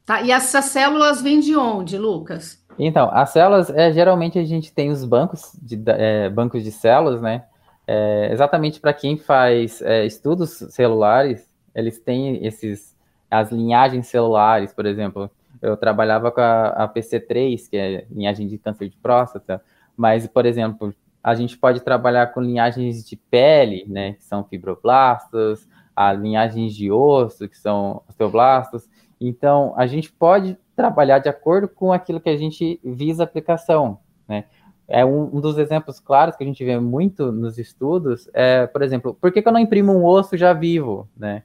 Tá, 0.04 0.22
e 0.22 0.30
essas 0.30 0.66
células 0.66 1.22
vêm 1.22 1.40
de 1.40 1.56
onde, 1.56 1.96
Lucas? 1.96 2.64
Então, 2.78 3.08
as 3.12 3.30
células, 3.30 3.70
é, 3.70 3.92
geralmente 3.92 4.38
a 4.38 4.44
gente 4.44 4.72
tem 4.72 4.90
os 4.90 5.04
bancos 5.04 5.52
de, 5.62 5.80
é, 5.86 6.28
bancos 6.28 6.62
de 6.62 6.70
células, 6.70 7.22
né? 7.22 7.44
É, 7.86 8.30
exatamente 8.32 8.80
para 8.80 8.92
quem 8.92 9.16
faz 9.16 9.80
é, 9.80 10.04
estudos 10.04 10.50
celulares, 10.70 11.48
eles 11.74 11.98
têm 12.00 12.44
esses 12.44 12.95
as 13.30 13.50
linhagens 13.50 14.06
celulares, 14.06 14.72
por 14.72 14.86
exemplo. 14.86 15.30
Eu 15.60 15.76
trabalhava 15.76 16.30
com 16.30 16.40
a, 16.40 16.68
a 16.68 16.88
PC3, 16.88 17.68
que 17.68 17.76
é 17.76 18.06
linhagem 18.10 18.46
de 18.46 18.58
câncer 18.58 18.88
de 18.88 18.96
próstata, 18.96 19.62
mas, 19.96 20.26
por 20.26 20.44
exemplo, 20.44 20.94
a 21.22 21.34
gente 21.34 21.56
pode 21.56 21.80
trabalhar 21.80 22.28
com 22.28 22.40
linhagens 22.40 23.04
de 23.04 23.16
pele, 23.16 23.84
né, 23.88 24.12
que 24.12 24.24
são 24.24 24.44
fibroblastos, 24.44 25.66
a 25.94 26.12
linhagens 26.12 26.74
de 26.74 26.90
osso, 26.92 27.48
que 27.48 27.56
são 27.56 28.02
osteoblastos. 28.08 28.88
Então, 29.20 29.72
a 29.76 29.86
gente 29.86 30.12
pode 30.12 30.58
trabalhar 30.76 31.18
de 31.18 31.28
acordo 31.28 31.68
com 31.68 31.90
aquilo 31.92 32.20
que 32.20 32.28
a 32.28 32.36
gente 32.36 32.78
visa 32.84 33.24
aplicação, 33.24 33.98
né? 34.28 34.44
é 34.88 35.04
um, 35.04 35.36
um, 35.36 35.40
dos 35.40 35.58
exemplos 35.58 35.98
claros 35.98 36.36
que 36.36 36.44
a 36.44 36.46
gente 36.46 36.64
vê 36.64 36.78
muito 36.78 37.32
nos 37.32 37.58
estudos 37.58 38.28
é, 38.32 38.66
por 38.66 38.82
exemplo, 38.82 39.14
por 39.20 39.32
que, 39.32 39.42
que 39.42 39.48
eu 39.48 39.52
não 39.52 39.60
imprimo 39.60 39.92
um 39.92 40.04
osso 40.04 40.36
já 40.36 40.52
vivo, 40.52 41.08
né? 41.16 41.42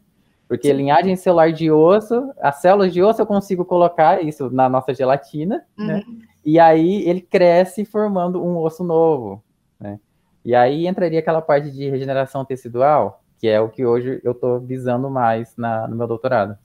Porque 0.52 0.68
Sim. 0.68 0.74
linhagem 0.74 1.16
celular 1.16 1.54
de 1.54 1.72
osso, 1.72 2.30
as 2.42 2.58
células 2.58 2.92
de 2.92 3.02
osso 3.02 3.22
eu 3.22 3.26
consigo 3.26 3.64
colocar 3.64 4.22
isso 4.22 4.50
na 4.50 4.68
nossa 4.68 4.94
gelatina, 4.94 5.64
né? 5.78 6.04
uhum. 6.06 6.14
né? 6.18 6.26
E 6.44 6.60
aí 6.60 7.08
ele 7.08 7.22
cresce 7.22 7.86
formando 7.86 8.44
um 8.44 8.58
osso 8.58 8.84
novo, 8.84 9.42
né? 9.80 9.98
E 10.44 10.54
aí 10.54 10.88
entraria 10.88 11.20
aquela 11.20 11.42
parte 11.42 11.72
de 11.72 11.90
regeneração 11.90 12.44
tecidual, 12.44 13.24
que 13.40 13.48
é 13.48 13.62
o 13.62 13.70
que 13.70 13.86
hoje 13.86 14.20
eu 14.26 14.34
estou 14.34 14.60
visando 14.60 15.10
mais 15.10 15.56
na, 15.56 15.88
no 15.88 15.96
meu 15.96 16.06
doutorado. 16.06 16.58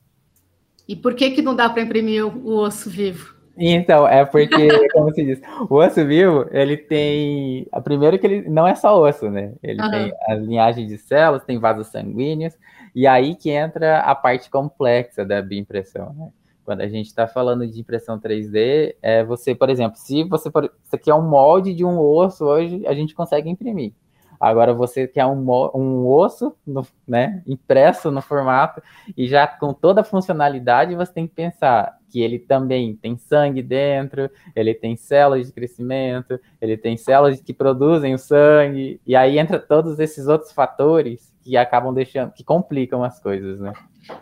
E 0.88 0.97
por 0.97 1.14
que 1.14 1.31
que 1.31 1.40
não 1.40 1.55
dá 1.55 1.71
para 1.71 1.83
imprimir 1.83 2.26
o, 2.26 2.57
osso 2.57 2.90
vivo? 2.90 3.37
Então, 3.57 4.09
é 4.09 4.25
porque, 4.25 4.66
como 4.93 5.14
se 5.14 5.25
diz, 5.25 5.40
o 5.71 5.76
osso 5.76 6.05
vivo, 6.05 6.45
ele 6.50 6.76
tem. 6.76 7.69
Primeiro 7.85 8.19
que 8.19 8.26
ele 8.26 8.49
não 8.49 8.66
é 8.66 8.75
só 8.75 9.00
osso, 9.00 9.31
né? 9.31 9.52
Ele 9.62 9.81
uhum. 9.81 9.90
tem 9.93 10.12
as 10.28 10.40
linhagens 10.40 10.88
de 10.88 10.99
células, 10.99 11.45
tem 11.45 11.61
vasos 11.61 11.87
sanguíneos, 11.87 12.55
e 12.96 13.06
aí 13.06 13.36
que 13.36 13.50
entra 13.50 14.00
a 14.00 14.14
parte 14.14 14.48
complexa 14.48 15.22
da 15.22 15.42
bioimpressão, 15.42 16.14
né? 16.14 16.30
Quando 16.64 16.80
a 16.80 16.88
gente 16.88 17.06
está 17.06 17.28
falando 17.28 17.66
de 17.66 17.78
impressão 17.78 18.18
3D, 18.18 18.96
é 19.02 19.22
você, 19.22 19.54
por 19.54 19.68
exemplo, 19.68 19.98
se 19.98 20.24
você, 20.24 20.50
você 20.82 20.96
quer 20.98 21.12
um 21.12 21.28
molde 21.28 21.74
de 21.74 21.84
um 21.84 22.00
osso 22.00 22.46
hoje, 22.46 22.84
a 22.86 22.94
gente 22.94 23.14
consegue 23.14 23.50
imprimir. 23.50 23.92
Agora 24.40 24.73
você 24.73 25.07
quer 25.07 25.26
um, 25.26 25.45
um 25.75 26.07
osso, 26.07 26.55
no, 26.66 26.87
né, 27.07 27.43
impresso 27.47 28.11
no 28.11 28.21
formato, 28.21 28.83
e 29.16 29.26
já 29.26 29.47
com 29.47 29.73
toda 29.73 30.00
a 30.00 30.05
funcionalidade, 30.05 30.95
você 30.95 31.12
tem 31.12 31.26
que 31.26 31.35
pensar 31.35 31.99
que 32.09 32.21
ele 32.21 32.38
também 32.38 32.95
tem 32.97 33.16
sangue 33.16 33.62
dentro, 33.62 34.31
ele 34.55 34.75
tem 34.75 34.97
células 34.97 35.47
de 35.47 35.52
crescimento, 35.52 36.40
ele 36.61 36.76
tem 36.76 36.97
células 36.97 37.40
que 37.40 37.52
produzem 37.52 38.14
o 38.14 38.19
sangue, 38.19 39.00
e 39.07 39.14
aí 39.14 39.38
entra 39.38 39.59
todos 39.59 39.99
esses 39.99 40.26
outros 40.26 40.52
fatores 40.52 41.33
que 41.43 41.57
acabam 41.57 41.93
deixando, 41.93 42.33
que 42.33 42.43
complicam 42.43 43.05
as 43.05 43.21
coisas, 43.21 43.61
né? 43.61 43.73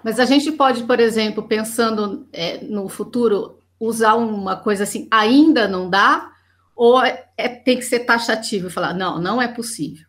Mas 0.02 0.18
a 0.18 0.24
gente 0.24 0.50
pode, 0.52 0.84
por 0.84 0.98
exemplo, 0.98 1.42
pensando 1.42 2.26
é, 2.32 2.58
no 2.64 2.88
futuro, 2.88 3.58
usar 3.78 4.14
uma 4.14 4.56
coisa 4.56 4.84
assim, 4.84 5.06
ainda 5.10 5.68
não 5.68 5.88
dá, 5.88 6.32
ou 6.74 7.02
é, 7.02 7.26
é, 7.36 7.48
tem 7.48 7.76
que 7.76 7.84
ser 7.84 8.00
taxativo 8.00 8.68
e 8.68 8.70
falar, 8.70 8.94
não, 8.94 9.20
não 9.20 9.40
é 9.40 9.48
possível? 9.48 10.06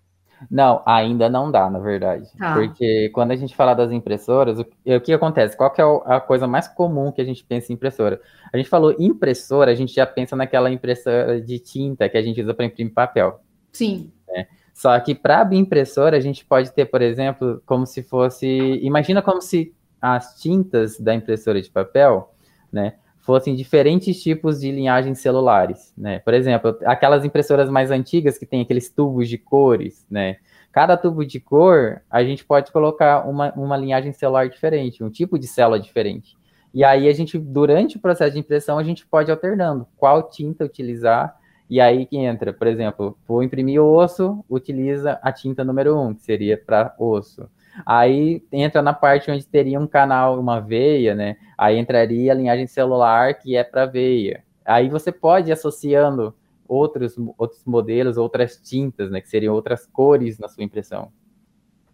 Não, 0.49 0.81
ainda 0.85 1.29
não 1.29 1.51
dá, 1.51 1.69
na 1.69 1.79
verdade. 1.79 2.27
Tá. 2.37 2.53
Porque 2.53 3.09
quando 3.09 3.31
a 3.31 3.35
gente 3.35 3.55
fala 3.55 3.73
das 3.73 3.91
impressoras, 3.91 4.59
o, 4.59 4.65
o, 4.85 5.01
que 5.01 5.13
acontece? 5.13 5.55
Qual 5.55 5.71
que 5.71 5.81
é 5.81 5.85
a 6.05 6.19
coisa 6.19 6.47
mais 6.47 6.67
comum 6.67 7.11
que 7.11 7.21
a 7.21 7.25
gente 7.25 7.43
pensa 7.43 7.71
em 7.71 7.75
impressora? 7.75 8.19
A 8.51 8.57
gente 8.57 8.69
falou 8.69 8.95
impressora, 8.99 9.71
a 9.71 9.75
gente 9.75 9.93
já 9.93 10.05
pensa 10.05 10.35
naquela 10.35 10.69
impressora 10.69 11.41
de 11.41 11.59
tinta 11.59 12.09
que 12.09 12.17
a 12.17 12.21
gente 12.21 12.41
usa 12.41 12.53
para 12.53 12.65
imprimir 12.65 12.93
papel. 12.93 13.39
Sim. 13.71 14.11
Né? 14.27 14.47
Só 14.73 14.99
que 14.99 15.15
para 15.15 15.47
a 15.47 15.55
impressora, 15.55 16.17
a 16.17 16.21
gente 16.21 16.45
pode 16.45 16.71
ter, 16.71 16.85
por 16.85 17.01
exemplo, 17.01 17.61
como 17.65 17.85
se 17.85 18.03
fosse. 18.03 18.47
Imagina 18.83 19.21
como 19.21 19.41
se 19.41 19.73
as 20.01 20.39
tintas 20.39 20.99
da 20.99 21.15
impressora 21.15 21.61
de 21.61 21.69
papel, 21.69 22.33
né? 22.71 22.95
Fossem 23.25 23.55
diferentes 23.55 24.21
tipos 24.21 24.61
de 24.61 24.71
linhagens 24.71 25.19
celulares, 25.19 25.91
né? 25.97 26.19
Por 26.19 26.33
exemplo, 26.33 26.77
aquelas 26.85 27.25
impressoras 27.25 27.67
mais 27.71 27.89
antigas 27.89 28.37
que 28.37 28.45
tem 28.45 28.61
aqueles 28.61 28.87
tubos 28.87 29.27
de 29.27 29.37
cores, 29.39 30.05
né? 30.09 30.37
Cada 30.71 30.95
tubo 30.95 31.25
de 31.25 31.39
cor, 31.39 32.01
a 32.09 32.23
gente 32.23 32.45
pode 32.45 32.71
colocar 32.71 33.27
uma, 33.27 33.51
uma 33.53 33.75
linhagem 33.77 34.11
celular 34.11 34.47
diferente, 34.47 35.03
um 35.03 35.09
tipo 35.09 35.39
de 35.39 35.47
célula 35.47 35.79
diferente. 35.79 36.37
E 36.71 36.83
aí 36.83 37.09
a 37.09 37.13
gente, 37.13 37.39
durante 37.39 37.97
o 37.97 37.99
processo 37.99 38.33
de 38.33 38.39
impressão, 38.39 38.77
a 38.77 38.83
gente 38.83 39.07
pode 39.07 39.31
alternando 39.31 39.87
qual 39.97 40.29
tinta 40.29 40.63
utilizar. 40.63 41.35
E 41.67 41.81
aí 41.81 42.05
que 42.05 42.17
entra, 42.17 42.53
por 42.53 42.67
exemplo, 42.67 43.17
vou 43.27 43.41
imprimir 43.41 43.81
osso, 43.81 44.45
utiliza 44.47 45.17
a 45.23 45.31
tinta 45.31 45.63
número 45.63 45.97
1, 45.97 46.07
um, 46.07 46.13
que 46.13 46.21
seria 46.21 46.57
para 46.57 46.93
osso. 46.99 47.49
Aí 47.85 48.43
entra 48.51 48.81
na 48.81 48.93
parte 48.93 49.31
onde 49.31 49.45
teria 49.45 49.79
um 49.79 49.87
canal, 49.87 50.39
uma 50.39 50.59
veia, 50.59 51.15
né? 51.15 51.37
Aí 51.57 51.77
entraria 51.77 52.31
a 52.31 52.35
linhagem 52.35 52.67
celular, 52.67 53.33
que 53.33 53.55
é 53.55 53.63
para 53.63 53.85
veia. 53.85 54.43
Aí 54.63 54.89
você 54.89 55.11
pode 55.11 55.49
ir 55.49 55.53
associando 55.53 56.33
outros, 56.67 57.15
outros 57.37 57.63
modelos, 57.65 58.17
outras 58.17 58.57
tintas, 58.57 59.09
né? 59.09 59.21
Que 59.21 59.29
seriam 59.29 59.53
outras 59.53 59.85
cores 59.85 60.37
na 60.37 60.47
sua 60.47 60.63
impressão. 60.63 61.11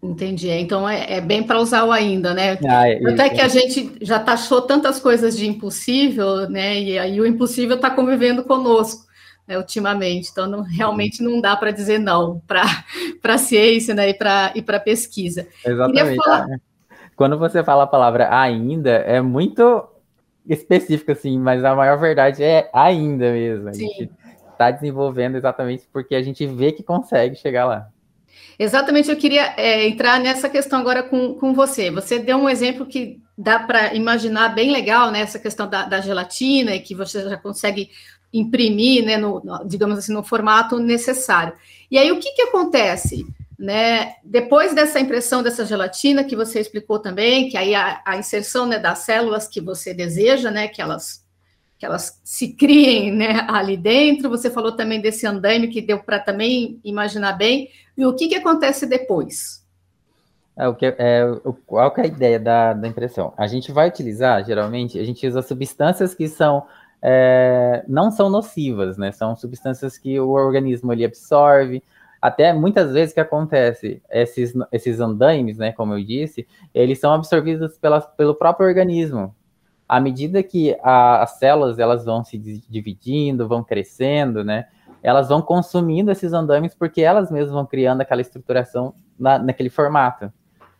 Entendi. 0.02 0.50
Então 0.50 0.88
é, 0.88 1.14
é 1.14 1.20
bem 1.20 1.44
para 1.44 1.60
usar 1.60 1.84
o 1.84 1.92
ainda, 1.92 2.34
né? 2.34 2.58
Ah, 2.68 2.88
é, 2.88 2.98
Até 3.08 3.30
que 3.30 3.40
a 3.40 3.46
gente 3.46 3.94
já 4.00 4.18
taxou 4.18 4.62
tantas 4.62 4.98
coisas 4.98 5.36
de 5.36 5.46
impossível, 5.46 6.48
né? 6.50 6.80
E 6.80 6.98
aí 6.98 7.20
o 7.20 7.26
impossível 7.26 7.76
está 7.76 7.88
convivendo 7.88 8.42
conosco 8.42 9.11
né, 9.46 9.56
ultimamente. 9.58 10.30
Então, 10.30 10.46
não, 10.46 10.62
realmente 10.62 11.22
não 11.22 11.40
dá 11.40 11.56
para 11.56 11.70
dizer 11.70 11.98
não 11.98 12.40
para 12.46 12.62
a 13.22 13.38
ciência 13.38 13.94
né, 13.94 14.10
e 14.10 14.14
para 14.14 14.52
e 14.54 14.62
pesquisa. 14.80 15.46
Exatamente. 15.64 16.16
Falar... 16.16 16.50
É. 16.50 16.56
Quando 17.14 17.38
você 17.38 17.62
fala 17.62 17.84
a 17.84 17.86
palavra 17.86 18.34
ainda, 18.34 18.90
é 18.90 19.20
muito 19.20 19.88
específico, 20.48 21.12
assim, 21.12 21.38
mas 21.38 21.64
a 21.64 21.74
maior 21.74 21.98
verdade 21.98 22.42
é 22.42 22.68
ainda 22.72 23.32
mesmo. 23.32 23.68
A 23.68 23.74
Sim. 23.74 23.86
gente 23.88 24.10
está 24.50 24.70
desenvolvendo 24.70 25.36
exatamente 25.36 25.88
porque 25.92 26.14
a 26.14 26.22
gente 26.22 26.46
vê 26.46 26.72
que 26.72 26.82
consegue 26.82 27.36
chegar 27.36 27.66
lá. 27.66 27.88
Exatamente, 28.58 29.10
eu 29.10 29.16
queria 29.16 29.54
é, 29.56 29.86
entrar 29.86 30.20
nessa 30.20 30.48
questão 30.48 30.80
agora 30.80 31.02
com, 31.02 31.34
com 31.34 31.52
você. 31.52 31.90
Você 31.90 32.18
deu 32.18 32.36
um 32.36 32.48
exemplo 32.48 32.86
que 32.86 33.20
dá 33.36 33.58
para 33.58 33.94
imaginar 33.94 34.50
bem 34.50 34.70
legal, 34.70 35.10
né? 35.10 35.20
Essa 35.20 35.38
questão 35.38 35.68
da, 35.68 35.84
da, 35.84 36.00
gelatina, 36.00 36.74
e 36.74 36.80
que 36.80 36.94
você 36.94 37.28
já 37.28 37.36
consegue 37.36 37.90
imprimir, 38.32 39.04
né, 39.04 39.16
no, 39.16 39.42
digamos 39.66 39.98
assim, 39.98 40.12
no 40.12 40.22
formato 40.22 40.78
necessário. 40.78 41.52
E 41.90 41.98
aí 41.98 42.10
o 42.10 42.18
que, 42.18 42.32
que 42.32 42.42
acontece? 42.42 43.26
né? 43.62 44.16
Depois 44.24 44.74
dessa 44.74 44.98
impressão 44.98 45.40
dessa 45.40 45.64
gelatina 45.64 46.24
que 46.24 46.34
você 46.34 46.58
explicou 46.58 46.98
também, 46.98 47.48
que 47.48 47.56
aí 47.56 47.76
a, 47.76 48.02
a 48.04 48.16
inserção 48.16 48.66
né, 48.66 48.76
das 48.76 48.98
células 49.00 49.46
que 49.46 49.60
você 49.60 49.94
deseja, 49.94 50.50
né? 50.50 50.66
Que 50.66 50.82
elas 50.82 51.22
que 51.78 51.86
elas 51.86 52.20
se 52.24 52.54
criem 52.54 53.12
né, 53.12 53.46
ali 53.48 53.76
dentro. 53.76 54.28
Você 54.30 54.50
falou 54.50 54.72
também 54.72 55.00
desse 55.00 55.26
andaime 55.26 55.68
que 55.68 55.80
deu 55.80 56.00
para 56.00 56.18
também 56.18 56.80
imaginar 56.84 57.32
bem. 57.34 57.70
E 57.96 58.04
o 58.04 58.14
que, 58.14 58.28
que 58.28 58.34
acontece 58.34 58.84
depois? 58.84 59.64
É, 60.56 60.68
o 60.68 60.74
que, 60.74 60.86
é, 60.86 61.24
qual 61.66 61.92
que 61.92 62.00
é 62.00 62.04
a 62.04 62.06
ideia 62.06 62.38
da, 62.38 62.72
da 62.72 62.86
impressão? 62.86 63.32
A 63.36 63.46
gente 63.46 63.72
vai 63.72 63.88
utilizar, 63.88 64.44
geralmente, 64.44 64.98
a 64.98 65.04
gente 65.04 65.26
usa 65.26 65.40
substâncias 65.40 66.14
que 66.14 66.28
são 66.28 66.66
é, 67.02 67.84
não 67.88 68.10
são 68.10 68.30
nocivas, 68.30 68.96
né? 68.96 69.12
São 69.12 69.34
substâncias 69.36 69.98
que 69.98 70.18
o 70.20 70.30
organismo 70.30 70.92
ele 70.92 71.04
absorve. 71.04 71.82
Até 72.20 72.52
muitas 72.52 72.92
vezes 72.92 73.12
que 73.12 73.20
acontece, 73.20 74.00
esses, 74.08 74.54
esses 74.70 75.00
andaimes, 75.00 75.58
né, 75.58 75.72
como 75.72 75.94
eu 75.94 76.04
disse, 76.04 76.46
eles 76.72 77.00
são 77.00 77.12
absorvidos 77.12 77.76
pela, 77.78 78.00
pelo 78.00 78.34
próprio 78.34 78.68
organismo 78.68 79.34
à 79.92 80.00
medida 80.00 80.42
que 80.42 80.74
a, 80.82 81.22
as 81.22 81.32
células 81.32 81.78
elas 81.78 82.02
vão 82.02 82.24
se 82.24 82.38
dividindo, 82.38 83.46
vão 83.46 83.62
crescendo, 83.62 84.42
né? 84.42 84.66
Elas 85.02 85.28
vão 85.28 85.42
consumindo 85.42 86.10
esses 86.10 86.32
andames 86.32 86.74
porque 86.74 87.02
elas 87.02 87.30
mesmas 87.30 87.52
vão 87.52 87.66
criando 87.66 88.00
aquela 88.00 88.22
estruturação 88.22 88.94
na, 89.18 89.38
naquele 89.38 89.68
formato. 89.68 90.32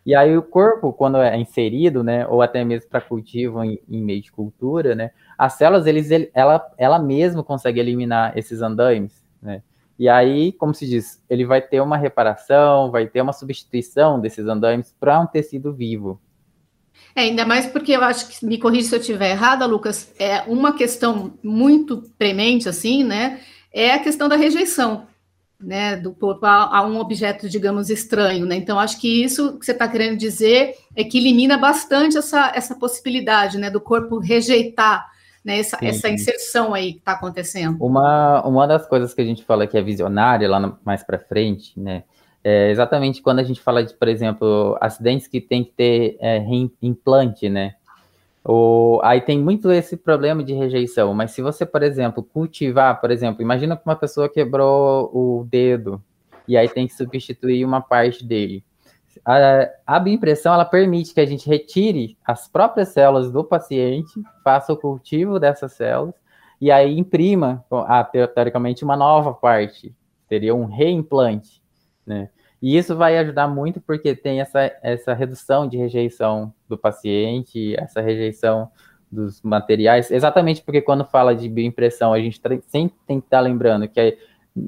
E 0.05 0.15
aí 0.15 0.37
o 0.37 0.43
corpo, 0.43 0.93
quando 0.93 1.19
é 1.19 1.39
inserido, 1.39 2.03
né, 2.03 2.27
ou 2.27 2.43
até 2.43 2.65
mesmo 2.65 2.91
para 2.91 3.01
cultivo 3.01 3.63
em, 3.63 3.79
em, 3.89 4.03
meio 4.03 4.21
de 4.21 4.33
cultura, 4.33 4.95
né, 4.97 5.13
as 5.39 5.53
células, 5.55 5.87
eles, 5.87 6.09
ela, 6.35 6.65
ela 6.77 6.99
mesma 6.99 7.45
consegue 7.45 7.79
eliminar 7.79 8.37
esses 8.37 8.63
andames, 8.63 9.25
né? 9.41 9.63
E 9.99 10.09
aí, 10.09 10.51
como 10.53 10.75
se 10.75 10.85
diz, 10.89 11.23
ele 11.31 11.45
vai 11.45 11.61
ter 11.63 11.81
uma 11.81 11.97
reparação, 11.97 12.91
vai 12.91 13.07
ter 13.07 13.21
uma 13.21 13.33
substituição 13.33 14.21
desses 14.21 14.47
andames 14.47 14.93
para 14.99 15.21
um 15.21 15.27
tecido 15.27 15.73
vivo. 15.73 16.21
É, 17.15 17.23
ainda 17.23 17.45
mais 17.45 17.67
porque 17.67 17.93
eu 17.93 18.03
acho 18.03 18.27
que, 18.29 18.45
me 18.45 18.59
corrija 18.59 18.89
se 18.89 18.95
eu 18.97 19.01
estiver 19.01 19.31
errada, 19.31 19.67
Lucas, 19.67 20.13
é 20.19 20.41
uma 20.43 20.75
questão 20.75 21.35
muito 21.43 22.03
premente, 22.19 22.69
assim, 22.69 23.05
né? 23.05 23.41
É 23.73 23.93
a 23.93 23.99
questão 23.99 24.29
da 24.29 24.37
rejeição, 24.37 25.07
né? 25.63 25.97
Do 25.97 26.13
corpo 26.13 26.45
a, 26.45 26.79
a 26.79 26.87
um 26.87 26.99
objeto, 26.99 27.49
digamos, 27.49 27.91
estranho, 27.91 28.45
né? 28.47 28.57
Então, 28.57 28.79
acho 28.79 29.01
que 29.01 29.23
isso 29.23 29.59
que 29.59 29.65
você 29.65 29.73
está 29.73 29.89
querendo 29.89 30.17
dizer 30.17 30.75
é 30.97 31.05
que 31.05 31.19
elimina 31.19 31.57
bastante 31.57 32.19
essa, 32.19 32.53
essa 32.55 32.75
possibilidade, 32.75 33.59
né? 33.59 33.71
Do 33.71 33.81
corpo 33.81 34.19
rejeitar 34.19 35.11
né, 35.45 35.59
essa, 35.59 35.79
essa, 35.83 36.09
inserção 36.09 36.73
aí 36.73 36.93
que 36.93 36.99
está 37.01 37.13
acontecendo. 37.13 37.77
Uma, 37.85 38.47
uma 38.47 38.67
das 38.67 38.87
coisas 38.87 39.13
que 39.13 39.21
a 39.21 39.25
gente 39.25 39.45
fala 39.45 39.67
que 39.67 39.77
é 39.77 39.83
visionária 39.83 40.49
lá 40.49 40.61
no, 40.61 40.79
mais 40.85 41.03
para 41.03 41.19
frente, 41.19 41.79
né, 41.79 42.05
é 42.45 42.71
exatamente 42.71 43.23
quando 43.23 43.39
a 43.39 43.45
gente 43.45 43.61
fala 43.61 43.85
de, 43.85 43.95
por 43.95 44.09
exemplo, 44.09 44.77
acidentes 44.81 45.27
que 45.27 45.41
tem 45.41 45.65
que 45.65 45.73
ter 45.73 46.17
é, 46.21 46.45
implante, 46.81 47.49
né? 47.49 47.75
O, 48.45 49.01
aí 49.05 49.21
tem 49.21 49.39
muito 49.39 49.71
esse 49.71 49.97
problema 49.97 50.43
de 50.43 50.53
rejeição, 50.53 51.15
mas 51.15 51.31
se 51.31 51.41
você, 51.41 51.65
por 51.65 51.83
exemplo, 51.83 52.23
cultivar, 52.23 53.01
por 53.01 53.11
exemplo, 53.11 53.41
imagina 53.41 53.77
que 53.77 53.83
uma 53.87 53.95
pessoa 53.95 54.29
quebrou 54.29 55.11
o 55.13 55.47
dedo 55.49 56.03
e 56.49 56.57
aí 56.57 56.69
tem 56.69 56.89
que 56.89 56.95
substituir 56.95 57.65
uma 57.65 57.81
parte 57.81 58.25
dele. 58.25 58.65
A, 59.25 59.69
a 59.87 60.01
bioimpressão, 60.01 60.53
ela 60.53 60.65
permite 60.65 61.15
que 61.15 61.21
a 61.21 61.27
gente 61.27 61.49
retire 61.49 62.17
as 62.25 62.49
próprias 62.49 62.89
células 62.89 63.31
do 63.31 63.45
paciente, 63.45 64.13
faça 64.43 64.73
o 64.73 64.77
cultivo 64.77 65.39
dessas 65.39 65.73
células 65.73 66.15
e 66.61 66.71
aí 66.71 66.99
imprima, 66.99 67.65
teoricamente, 68.35 68.85
uma 68.85 68.97
nova 68.97 69.33
parte. 69.33 69.95
Seria 70.29 70.55
um 70.55 70.65
reimplante 70.65 71.63
né? 72.07 72.29
E 72.63 72.79
isso 72.79 72.95
vai 72.95 73.19
ajudar 73.19 73.49
muito 73.49 73.81
porque 73.81 74.15
tem 74.15 74.41
essa, 74.41 74.73
essa 74.81 75.13
redução 75.13 75.69
de 75.69 75.77
rejeição 75.77 76.55
do 76.69 76.79
paciente, 76.79 77.75
essa 77.77 78.01
rejeição 78.01 78.71
dos 79.11 79.43
materiais, 79.43 80.11
exatamente 80.11 80.63
porque 80.63 80.81
quando 80.81 81.05
fala 81.05 81.35
de 81.35 81.49
bioimpressão, 81.49 82.15
a 82.15 82.21
gente 82.21 82.41
sempre 82.69 82.97
tem 83.07 83.21
que 83.21 83.27
estar 83.27 83.41
lembrando 83.41 83.87
que 83.87 84.17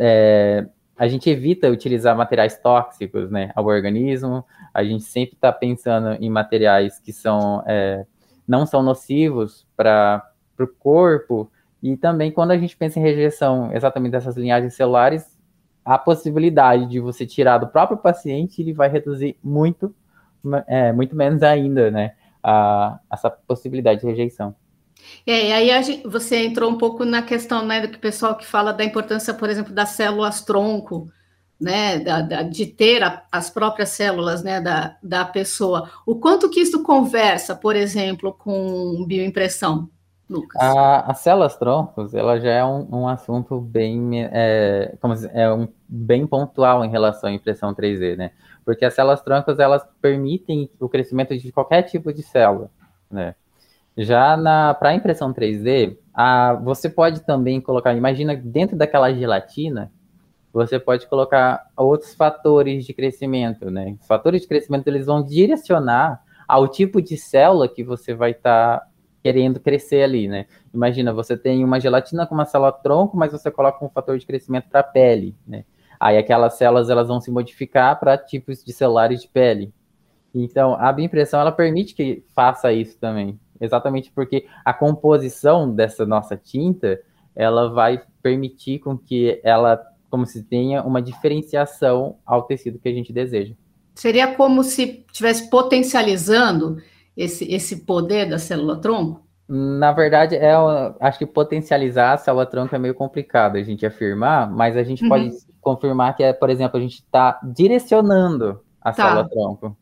é, 0.01 0.67
a 0.97 1.09
gente 1.09 1.31
evita 1.31 1.71
utilizar 1.71 2.17
materiais 2.17 2.59
tóxicos 2.59 3.31
né, 3.31 3.51
ao 3.55 3.65
organismo, 3.65 4.45
a 4.73 4.85
gente 4.85 5.05
sempre 5.05 5.35
está 5.37 5.51
pensando 5.53 6.13
em 6.21 6.29
materiais 6.29 6.99
que 6.99 7.13
são, 7.13 7.63
é, 7.67 8.05
não 8.47 8.67
são 8.67 8.83
nocivos 8.83 9.67
para 9.77 10.31
o 10.59 10.67
corpo, 10.67 11.51
e 11.83 11.97
também 11.97 12.31
quando 12.31 12.51
a 12.51 12.59
gente 12.59 12.77
pensa 12.77 12.99
em 12.99 13.03
rejeição 13.03 13.73
exatamente 13.73 14.13
dessas 14.13 14.37
linhagens 14.37 14.75
celulares, 14.75 15.34
a 15.85 15.99
possibilidade 15.99 16.87
de 16.87 16.99
você 16.99 17.27
tirar 17.27 17.59
do 17.59 17.67
próprio 17.67 17.99
paciente, 17.99 18.63
ele 18.63 18.73
vai 18.73 18.89
reduzir 18.89 19.37
muito, 19.43 19.95
é, 20.67 20.93
muito 20.93 21.15
menos 21.15 21.43
ainda, 21.43 21.91
né, 21.91 22.15
a, 22.43 22.99
essa 23.13 23.31
possibilidade 23.31 24.01
de 24.01 24.07
rejeição. 24.07 24.55
É, 25.27 25.49
e 25.49 25.53
aí 25.53 25.83
gente, 25.83 26.07
você 26.09 26.45
entrou 26.45 26.71
um 26.71 26.79
pouco 26.79 27.05
na 27.05 27.23
questão, 27.23 27.65
né, 27.65 27.81
do 27.81 27.89
que 27.89 27.97
o 27.97 28.01
pessoal 28.01 28.37
que 28.37 28.47
fala 28.47 28.73
da 28.73 28.85
importância, 28.85 29.35
por 29.35 29.51
exemplo, 29.51 29.75
das 29.75 29.91
células 29.91 30.43
tronco, 30.43 31.11
né, 31.61 31.99
da, 31.99 32.23
da, 32.23 32.43
de 32.43 32.67
ter 32.67 33.03
a, 33.03 33.23
as 33.31 33.51
próprias 33.51 33.91
células, 33.91 34.43
né, 34.43 34.61
da, 34.61 34.97
da 35.03 35.25
pessoa. 35.25 35.91
O 36.07 36.17
quanto 36.17 36.51
que 36.51 36.61
isso 36.61 36.83
conversa, 36.83 37.55
por 37.55 37.77
exemplo, 37.77 38.33
com 38.33 39.05
bioimpressão? 39.07 39.89
Lucas? 40.29 40.61
A, 40.61 41.55
troncos, 41.59 42.15
ela 42.15 42.41
já 42.41 42.51
é 42.51 42.65
um, 42.65 42.89
um 42.91 43.09
assunto 43.09 43.61
bem, 43.61 44.25
é, 44.25 44.95
como 45.01 45.15
é 45.33 45.53
um, 45.53 45.69
bem 45.87 46.27
pontual 46.27 46.85
em 46.85 46.91
relação 46.91 47.29
à 47.29 47.33
impressão 47.33 47.75
3D, 47.75 48.17
né? 48.17 48.31
Porque 48.65 48.85
as 48.85 48.95
células 48.95 49.21
troncos, 49.21 49.59
elas 49.59 49.87
permitem 50.01 50.71
o 50.81 50.89
crescimento 50.89 51.37
de 51.37 51.53
qualquer 51.53 51.83
tipo 51.83 52.13
de 52.13 52.23
célula, 52.23 52.71
né? 53.11 53.35
Já 53.97 54.37
para 54.81 54.95
impressão 54.95 55.33
3D, 55.33 55.97
a, 56.13 56.55
você 56.55 56.89
pode 56.89 57.21
também 57.21 57.61
colocar, 57.61 57.95
imagina 57.95 58.35
dentro 58.35 58.77
daquela 58.77 59.13
gelatina, 59.13 59.93
você 60.53 60.79
pode 60.79 61.07
colocar 61.07 61.69
outros 61.77 62.15
fatores 62.15 62.87
de 62.87 62.95
crescimento, 62.95 63.71
né? 63.71 63.97
Os 64.01 64.07
fatores 64.07 64.43
de 64.43 64.49
crescimento, 64.49 64.89
eles 64.89 65.07
vão 65.07 65.23
direcionar 65.23 66.23
ao 66.49 66.67
tipo 66.67 67.03
de 67.03 67.17
célula 67.17 67.69
que 67.69 67.85
você 67.85 68.15
vai 68.15 68.31
estar 68.31 68.79
tá 68.81 68.87
querendo 69.25 69.59
crescer 69.59 70.03
ali, 70.03 70.29
né? 70.29 70.45
Imagina, 70.73 71.11
você 71.11 71.35
tem 71.35 71.65
uma 71.65 71.81
gelatina 71.81 72.27
com 72.27 72.35
uma 72.35 72.45
célula 72.45 72.71
tronco, 72.71 73.17
mas 73.17 73.33
você 73.33 73.51
coloca 73.51 73.83
um 73.83 73.89
fator 73.89 74.19
de 74.19 74.27
crescimento 74.27 74.69
para 74.69 74.81
a 74.81 74.85
pele, 74.85 75.35
né? 75.47 75.65
Aí 75.99 76.19
aquelas 76.19 76.59
células 76.59 76.91
elas 76.91 77.09
vão 77.09 77.23
se 77.23 77.31
modificar 77.31 77.99
para 77.99 78.19
tipos 78.19 78.63
de 78.63 78.71
celulares 78.71 79.23
de 79.23 79.29
pele. 79.29 79.73
Então, 80.35 80.75
a 80.75 80.93
bioimpressão 80.93 81.41
ela 81.41 81.51
permite 81.51 81.95
que 81.95 82.23
faça 82.35 82.71
isso 82.71 82.99
também, 82.99 83.41
exatamente 83.59 84.13
porque 84.15 84.47
a 84.63 84.75
composição 84.75 85.75
dessa 85.75 86.05
nossa 86.05 86.37
tinta 86.37 87.01
ela 87.35 87.71
vai 87.71 88.03
permitir 88.23 88.81
com 88.81 88.99
que 88.99 89.41
ela, 89.43 89.83
como 90.11 90.27
se 90.27 90.43
tenha 90.43 90.83
uma 90.83 91.01
diferenciação 91.01 92.19
ao 92.27 92.43
tecido 92.43 92.79
que 92.79 92.91
a 92.91 92.93
gente 92.93 93.11
deseja. 93.11 93.55
Seria 93.95 94.35
como 94.35 94.63
se 94.63 95.07
estivesse 95.07 95.49
potencializando 95.49 96.77
esse, 97.17 97.51
esse 97.53 97.85
poder 97.85 98.29
da 98.29 98.39
célula-tronco? 98.39 99.25
Na 99.47 99.93
verdade, 99.93 100.37
é, 100.37 100.53
acho 101.01 101.19
que 101.19 101.27
potencializar 101.27 102.15
a 102.15 102.17
célula-tronco 102.17 102.75
é 102.75 102.79
meio 102.79 102.95
complicado 102.95 103.57
a 103.57 103.63
gente 103.63 103.85
afirmar, 103.85 104.51
mas 104.51 104.77
a 104.77 104.83
gente 104.83 105.03
uhum. 105.03 105.09
pode 105.09 105.31
confirmar 105.61 106.17
que, 106.17 106.23
é, 106.23 106.33
por 106.33 106.49
exemplo, 106.49 106.79
a 106.79 106.81
gente 106.81 106.95
está 106.95 107.39
direcionando 107.43 108.61
a 108.81 108.93
tá. 108.93 109.05
célula-tronco. 109.05 109.77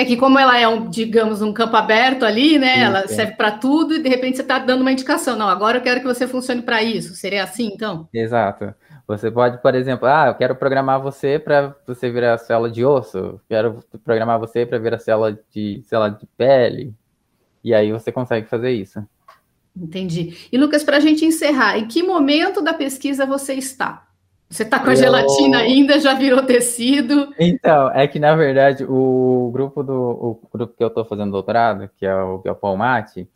É 0.00 0.04
que 0.06 0.16
como 0.16 0.38
ela 0.38 0.58
é, 0.58 0.66
um, 0.66 0.88
digamos, 0.88 1.42
um 1.42 1.52
campo 1.52 1.76
aberto 1.76 2.24
ali, 2.24 2.58
né? 2.58 2.76
Isso. 2.76 2.84
Ela 2.84 3.06
serve 3.06 3.32
para 3.34 3.50
tudo 3.50 3.92
e 3.92 4.02
de 4.02 4.08
repente 4.08 4.36
você 4.36 4.42
está 4.42 4.58
dando 4.58 4.80
uma 4.80 4.90
indicação. 4.90 5.36
Não, 5.36 5.46
agora 5.46 5.76
eu 5.76 5.82
quero 5.82 6.00
que 6.00 6.06
você 6.06 6.26
funcione 6.26 6.62
para 6.62 6.82
isso. 6.82 7.14
Seria 7.14 7.44
assim, 7.44 7.66
então? 7.74 8.08
Exato. 8.10 8.74
Você 9.06 9.30
pode, 9.30 9.60
por 9.60 9.74
exemplo, 9.74 10.08
ah, 10.08 10.28
eu 10.28 10.34
quero 10.36 10.56
programar 10.56 11.02
você 11.02 11.38
para 11.38 11.76
você 11.86 12.10
virar 12.10 12.38
célula 12.38 12.70
de 12.70 12.82
osso, 12.82 13.38
quero 13.46 13.84
programar 14.02 14.40
você 14.40 14.64
para 14.64 14.78
virar 14.78 14.98
célula 14.98 15.38
de, 15.52 15.82
sei 15.84 15.98
lá, 15.98 16.08
de 16.08 16.26
pele. 16.34 16.94
E 17.62 17.74
aí 17.74 17.92
você 17.92 18.10
consegue 18.10 18.48
fazer 18.48 18.70
isso. 18.70 19.04
Entendi. 19.76 20.48
E 20.50 20.56
Lucas, 20.56 20.82
para 20.82 20.96
a 20.96 21.00
gente 21.00 21.26
encerrar, 21.26 21.76
em 21.76 21.86
que 21.86 22.02
momento 22.02 22.62
da 22.62 22.72
pesquisa 22.72 23.26
você 23.26 23.52
está? 23.52 24.08
Você 24.50 24.64
está 24.64 24.80
com 24.80 24.88
a 24.90 24.92
eu... 24.92 24.96
gelatina 24.96 25.58
ainda, 25.58 26.00
já 26.00 26.12
virou 26.12 26.42
tecido? 26.42 27.32
Então, 27.38 27.88
é 27.92 28.08
que 28.08 28.18
na 28.18 28.34
verdade 28.34 28.84
o 28.84 29.48
grupo 29.52 29.84
do 29.84 29.94
o 29.94 30.40
grupo 30.52 30.74
que 30.76 30.82
eu 30.82 30.88
estou 30.88 31.04
fazendo 31.04 31.30
doutorado, 31.30 31.88
que 31.96 32.04
é 32.04 32.14
o 32.14 32.38
Biopalmate, 32.38 33.28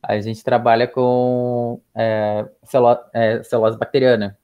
a 0.00 0.20
gente 0.20 0.44
trabalha 0.44 0.86
com 0.86 1.80
é, 1.94 2.46
célula, 2.62 3.04
é, 3.12 3.42
celulose 3.42 3.76
bacteriana. 3.76 4.38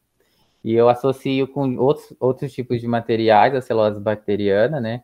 E 0.65 0.75
eu 0.75 0.89
associo 0.89 1.47
com 1.47 1.77
outros, 1.77 2.13
outros 2.19 2.53
tipos 2.53 2.81
de 2.81 2.89
materiais, 2.89 3.55
a 3.55 3.61
celulose 3.61 4.01
bacteriana, 4.01 4.81
né? 4.81 5.03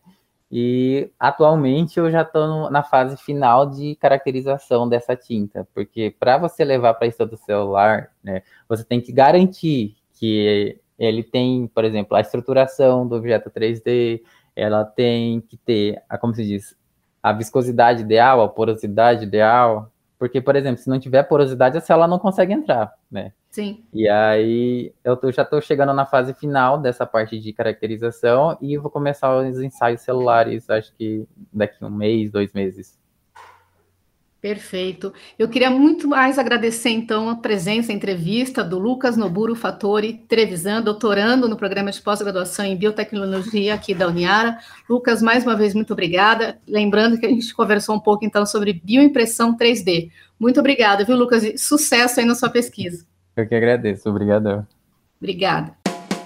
E 0.51 1.11
atualmente 1.19 1.99
eu 1.99 2.11
já 2.11 2.23
estou 2.23 2.71
na 2.71 2.83
fase 2.83 3.17
final 3.17 3.71
de 3.71 3.95
caracterização 3.97 4.89
dessa 4.89 5.15
tinta, 5.17 5.67
porque 5.73 6.15
para 6.19 6.39
você 6.39 6.65
levar 6.65 6.95
para 6.95 7.07
estudo 7.07 7.37
celular, 7.37 8.11
né, 8.23 8.43
você 8.69 8.85
tem 8.85 9.01
que 9.01 9.11
garantir 9.11 9.97
que 10.13 10.81
ele 10.99 11.23
tem, 11.23 11.67
por 11.67 11.85
exemplo, 11.85 12.17
a 12.17 12.21
estruturação 12.21 13.07
do 13.07 13.17
objeto 13.17 13.51
3D, 13.51 14.23
ela 14.55 14.85
tem 14.85 15.41
que 15.41 15.57
ter, 15.57 16.03
a, 16.09 16.17
como 16.17 16.35
se 16.35 16.45
diz, 16.45 16.77
a 17.23 17.33
viscosidade 17.33 18.03
ideal, 18.03 18.43
a 18.43 18.49
porosidade 18.49 19.25
ideal, 19.25 19.91
porque, 20.19 20.41
por 20.41 20.57
exemplo, 20.57 20.81
se 20.81 20.89
não 20.89 20.99
tiver 20.99 21.23
porosidade, 21.25 21.77
a 21.77 21.81
célula 21.81 22.07
não 22.07 22.19
consegue 22.19 22.53
entrar, 22.53 22.93
né? 23.11 23.33
Sim. 23.51 23.85
E 23.93 24.09
aí 24.09 24.93
eu 25.05 25.17
tô, 25.17 25.31
já 25.31 25.43
estou 25.43 25.61
chegando 25.61 25.93
na 25.93 26.05
fase 26.05 26.35
final 26.35 26.79
dessa 26.79 27.07
parte 27.07 27.39
de 27.39 27.53
caracterização 27.53 28.59
e 28.61 28.77
vou 28.77 28.91
começar 28.91 29.37
os 29.37 29.61
ensaios 29.61 30.01
celulares, 30.01 30.69
acho 30.69 30.93
que 30.95 31.27
daqui 31.53 31.85
um 31.85 31.91
mês, 31.91 32.33
dois 32.33 32.53
meses. 32.53 32.99
Perfeito. 34.45 35.11
Eu 35.39 35.49
queria 35.49 35.71
muito 35.71 36.07
mais 36.07 36.39
agradecer, 36.39 36.91
então, 36.91 37.31
a 37.31 37.35
presença, 37.37 37.91
a 37.91 37.95
entrevista 37.95 38.63
do 38.63 38.79
Lucas 38.79 39.17
Noburo 39.17 39.55
Fattori, 39.55 40.23
Trevisan, 40.29 40.83
doutorando 40.83 41.49
no 41.49 41.57
programa 41.57 41.91
de 41.91 42.03
pós-graduação 42.03 42.63
em 42.63 42.77
biotecnologia 42.77 43.73
aqui 43.73 43.95
da 43.95 44.07
Uniara. 44.07 44.59
Lucas, 44.87 45.23
mais 45.23 45.45
uma 45.45 45.57
vez, 45.57 45.73
muito 45.73 45.95
obrigada. 45.95 46.59
Lembrando 46.69 47.19
que 47.19 47.25
a 47.25 47.31
gente 47.31 47.55
conversou 47.55 47.97
um 47.97 48.01
pouco, 48.01 48.23
então, 48.23 48.45
sobre 48.45 48.75
bioimpressão 48.75 49.57
3D. 49.57 50.11
Muito 50.39 50.61
obrigada, 50.61 51.07
viu, 51.07 51.17
Lucas? 51.17 51.43
E 51.43 51.57
sucesso 51.57 52.21
aí 52.21 52.27
na 52.27 52.35
sua 52.35 52.51
pesquisa. 52.51 53.03
Eu 53.35 53.49
que 53.49 53.55
agradeço. 53.55 54.11
Obrigadão. 54.11 54.67
Obrigada. 55.19 55.84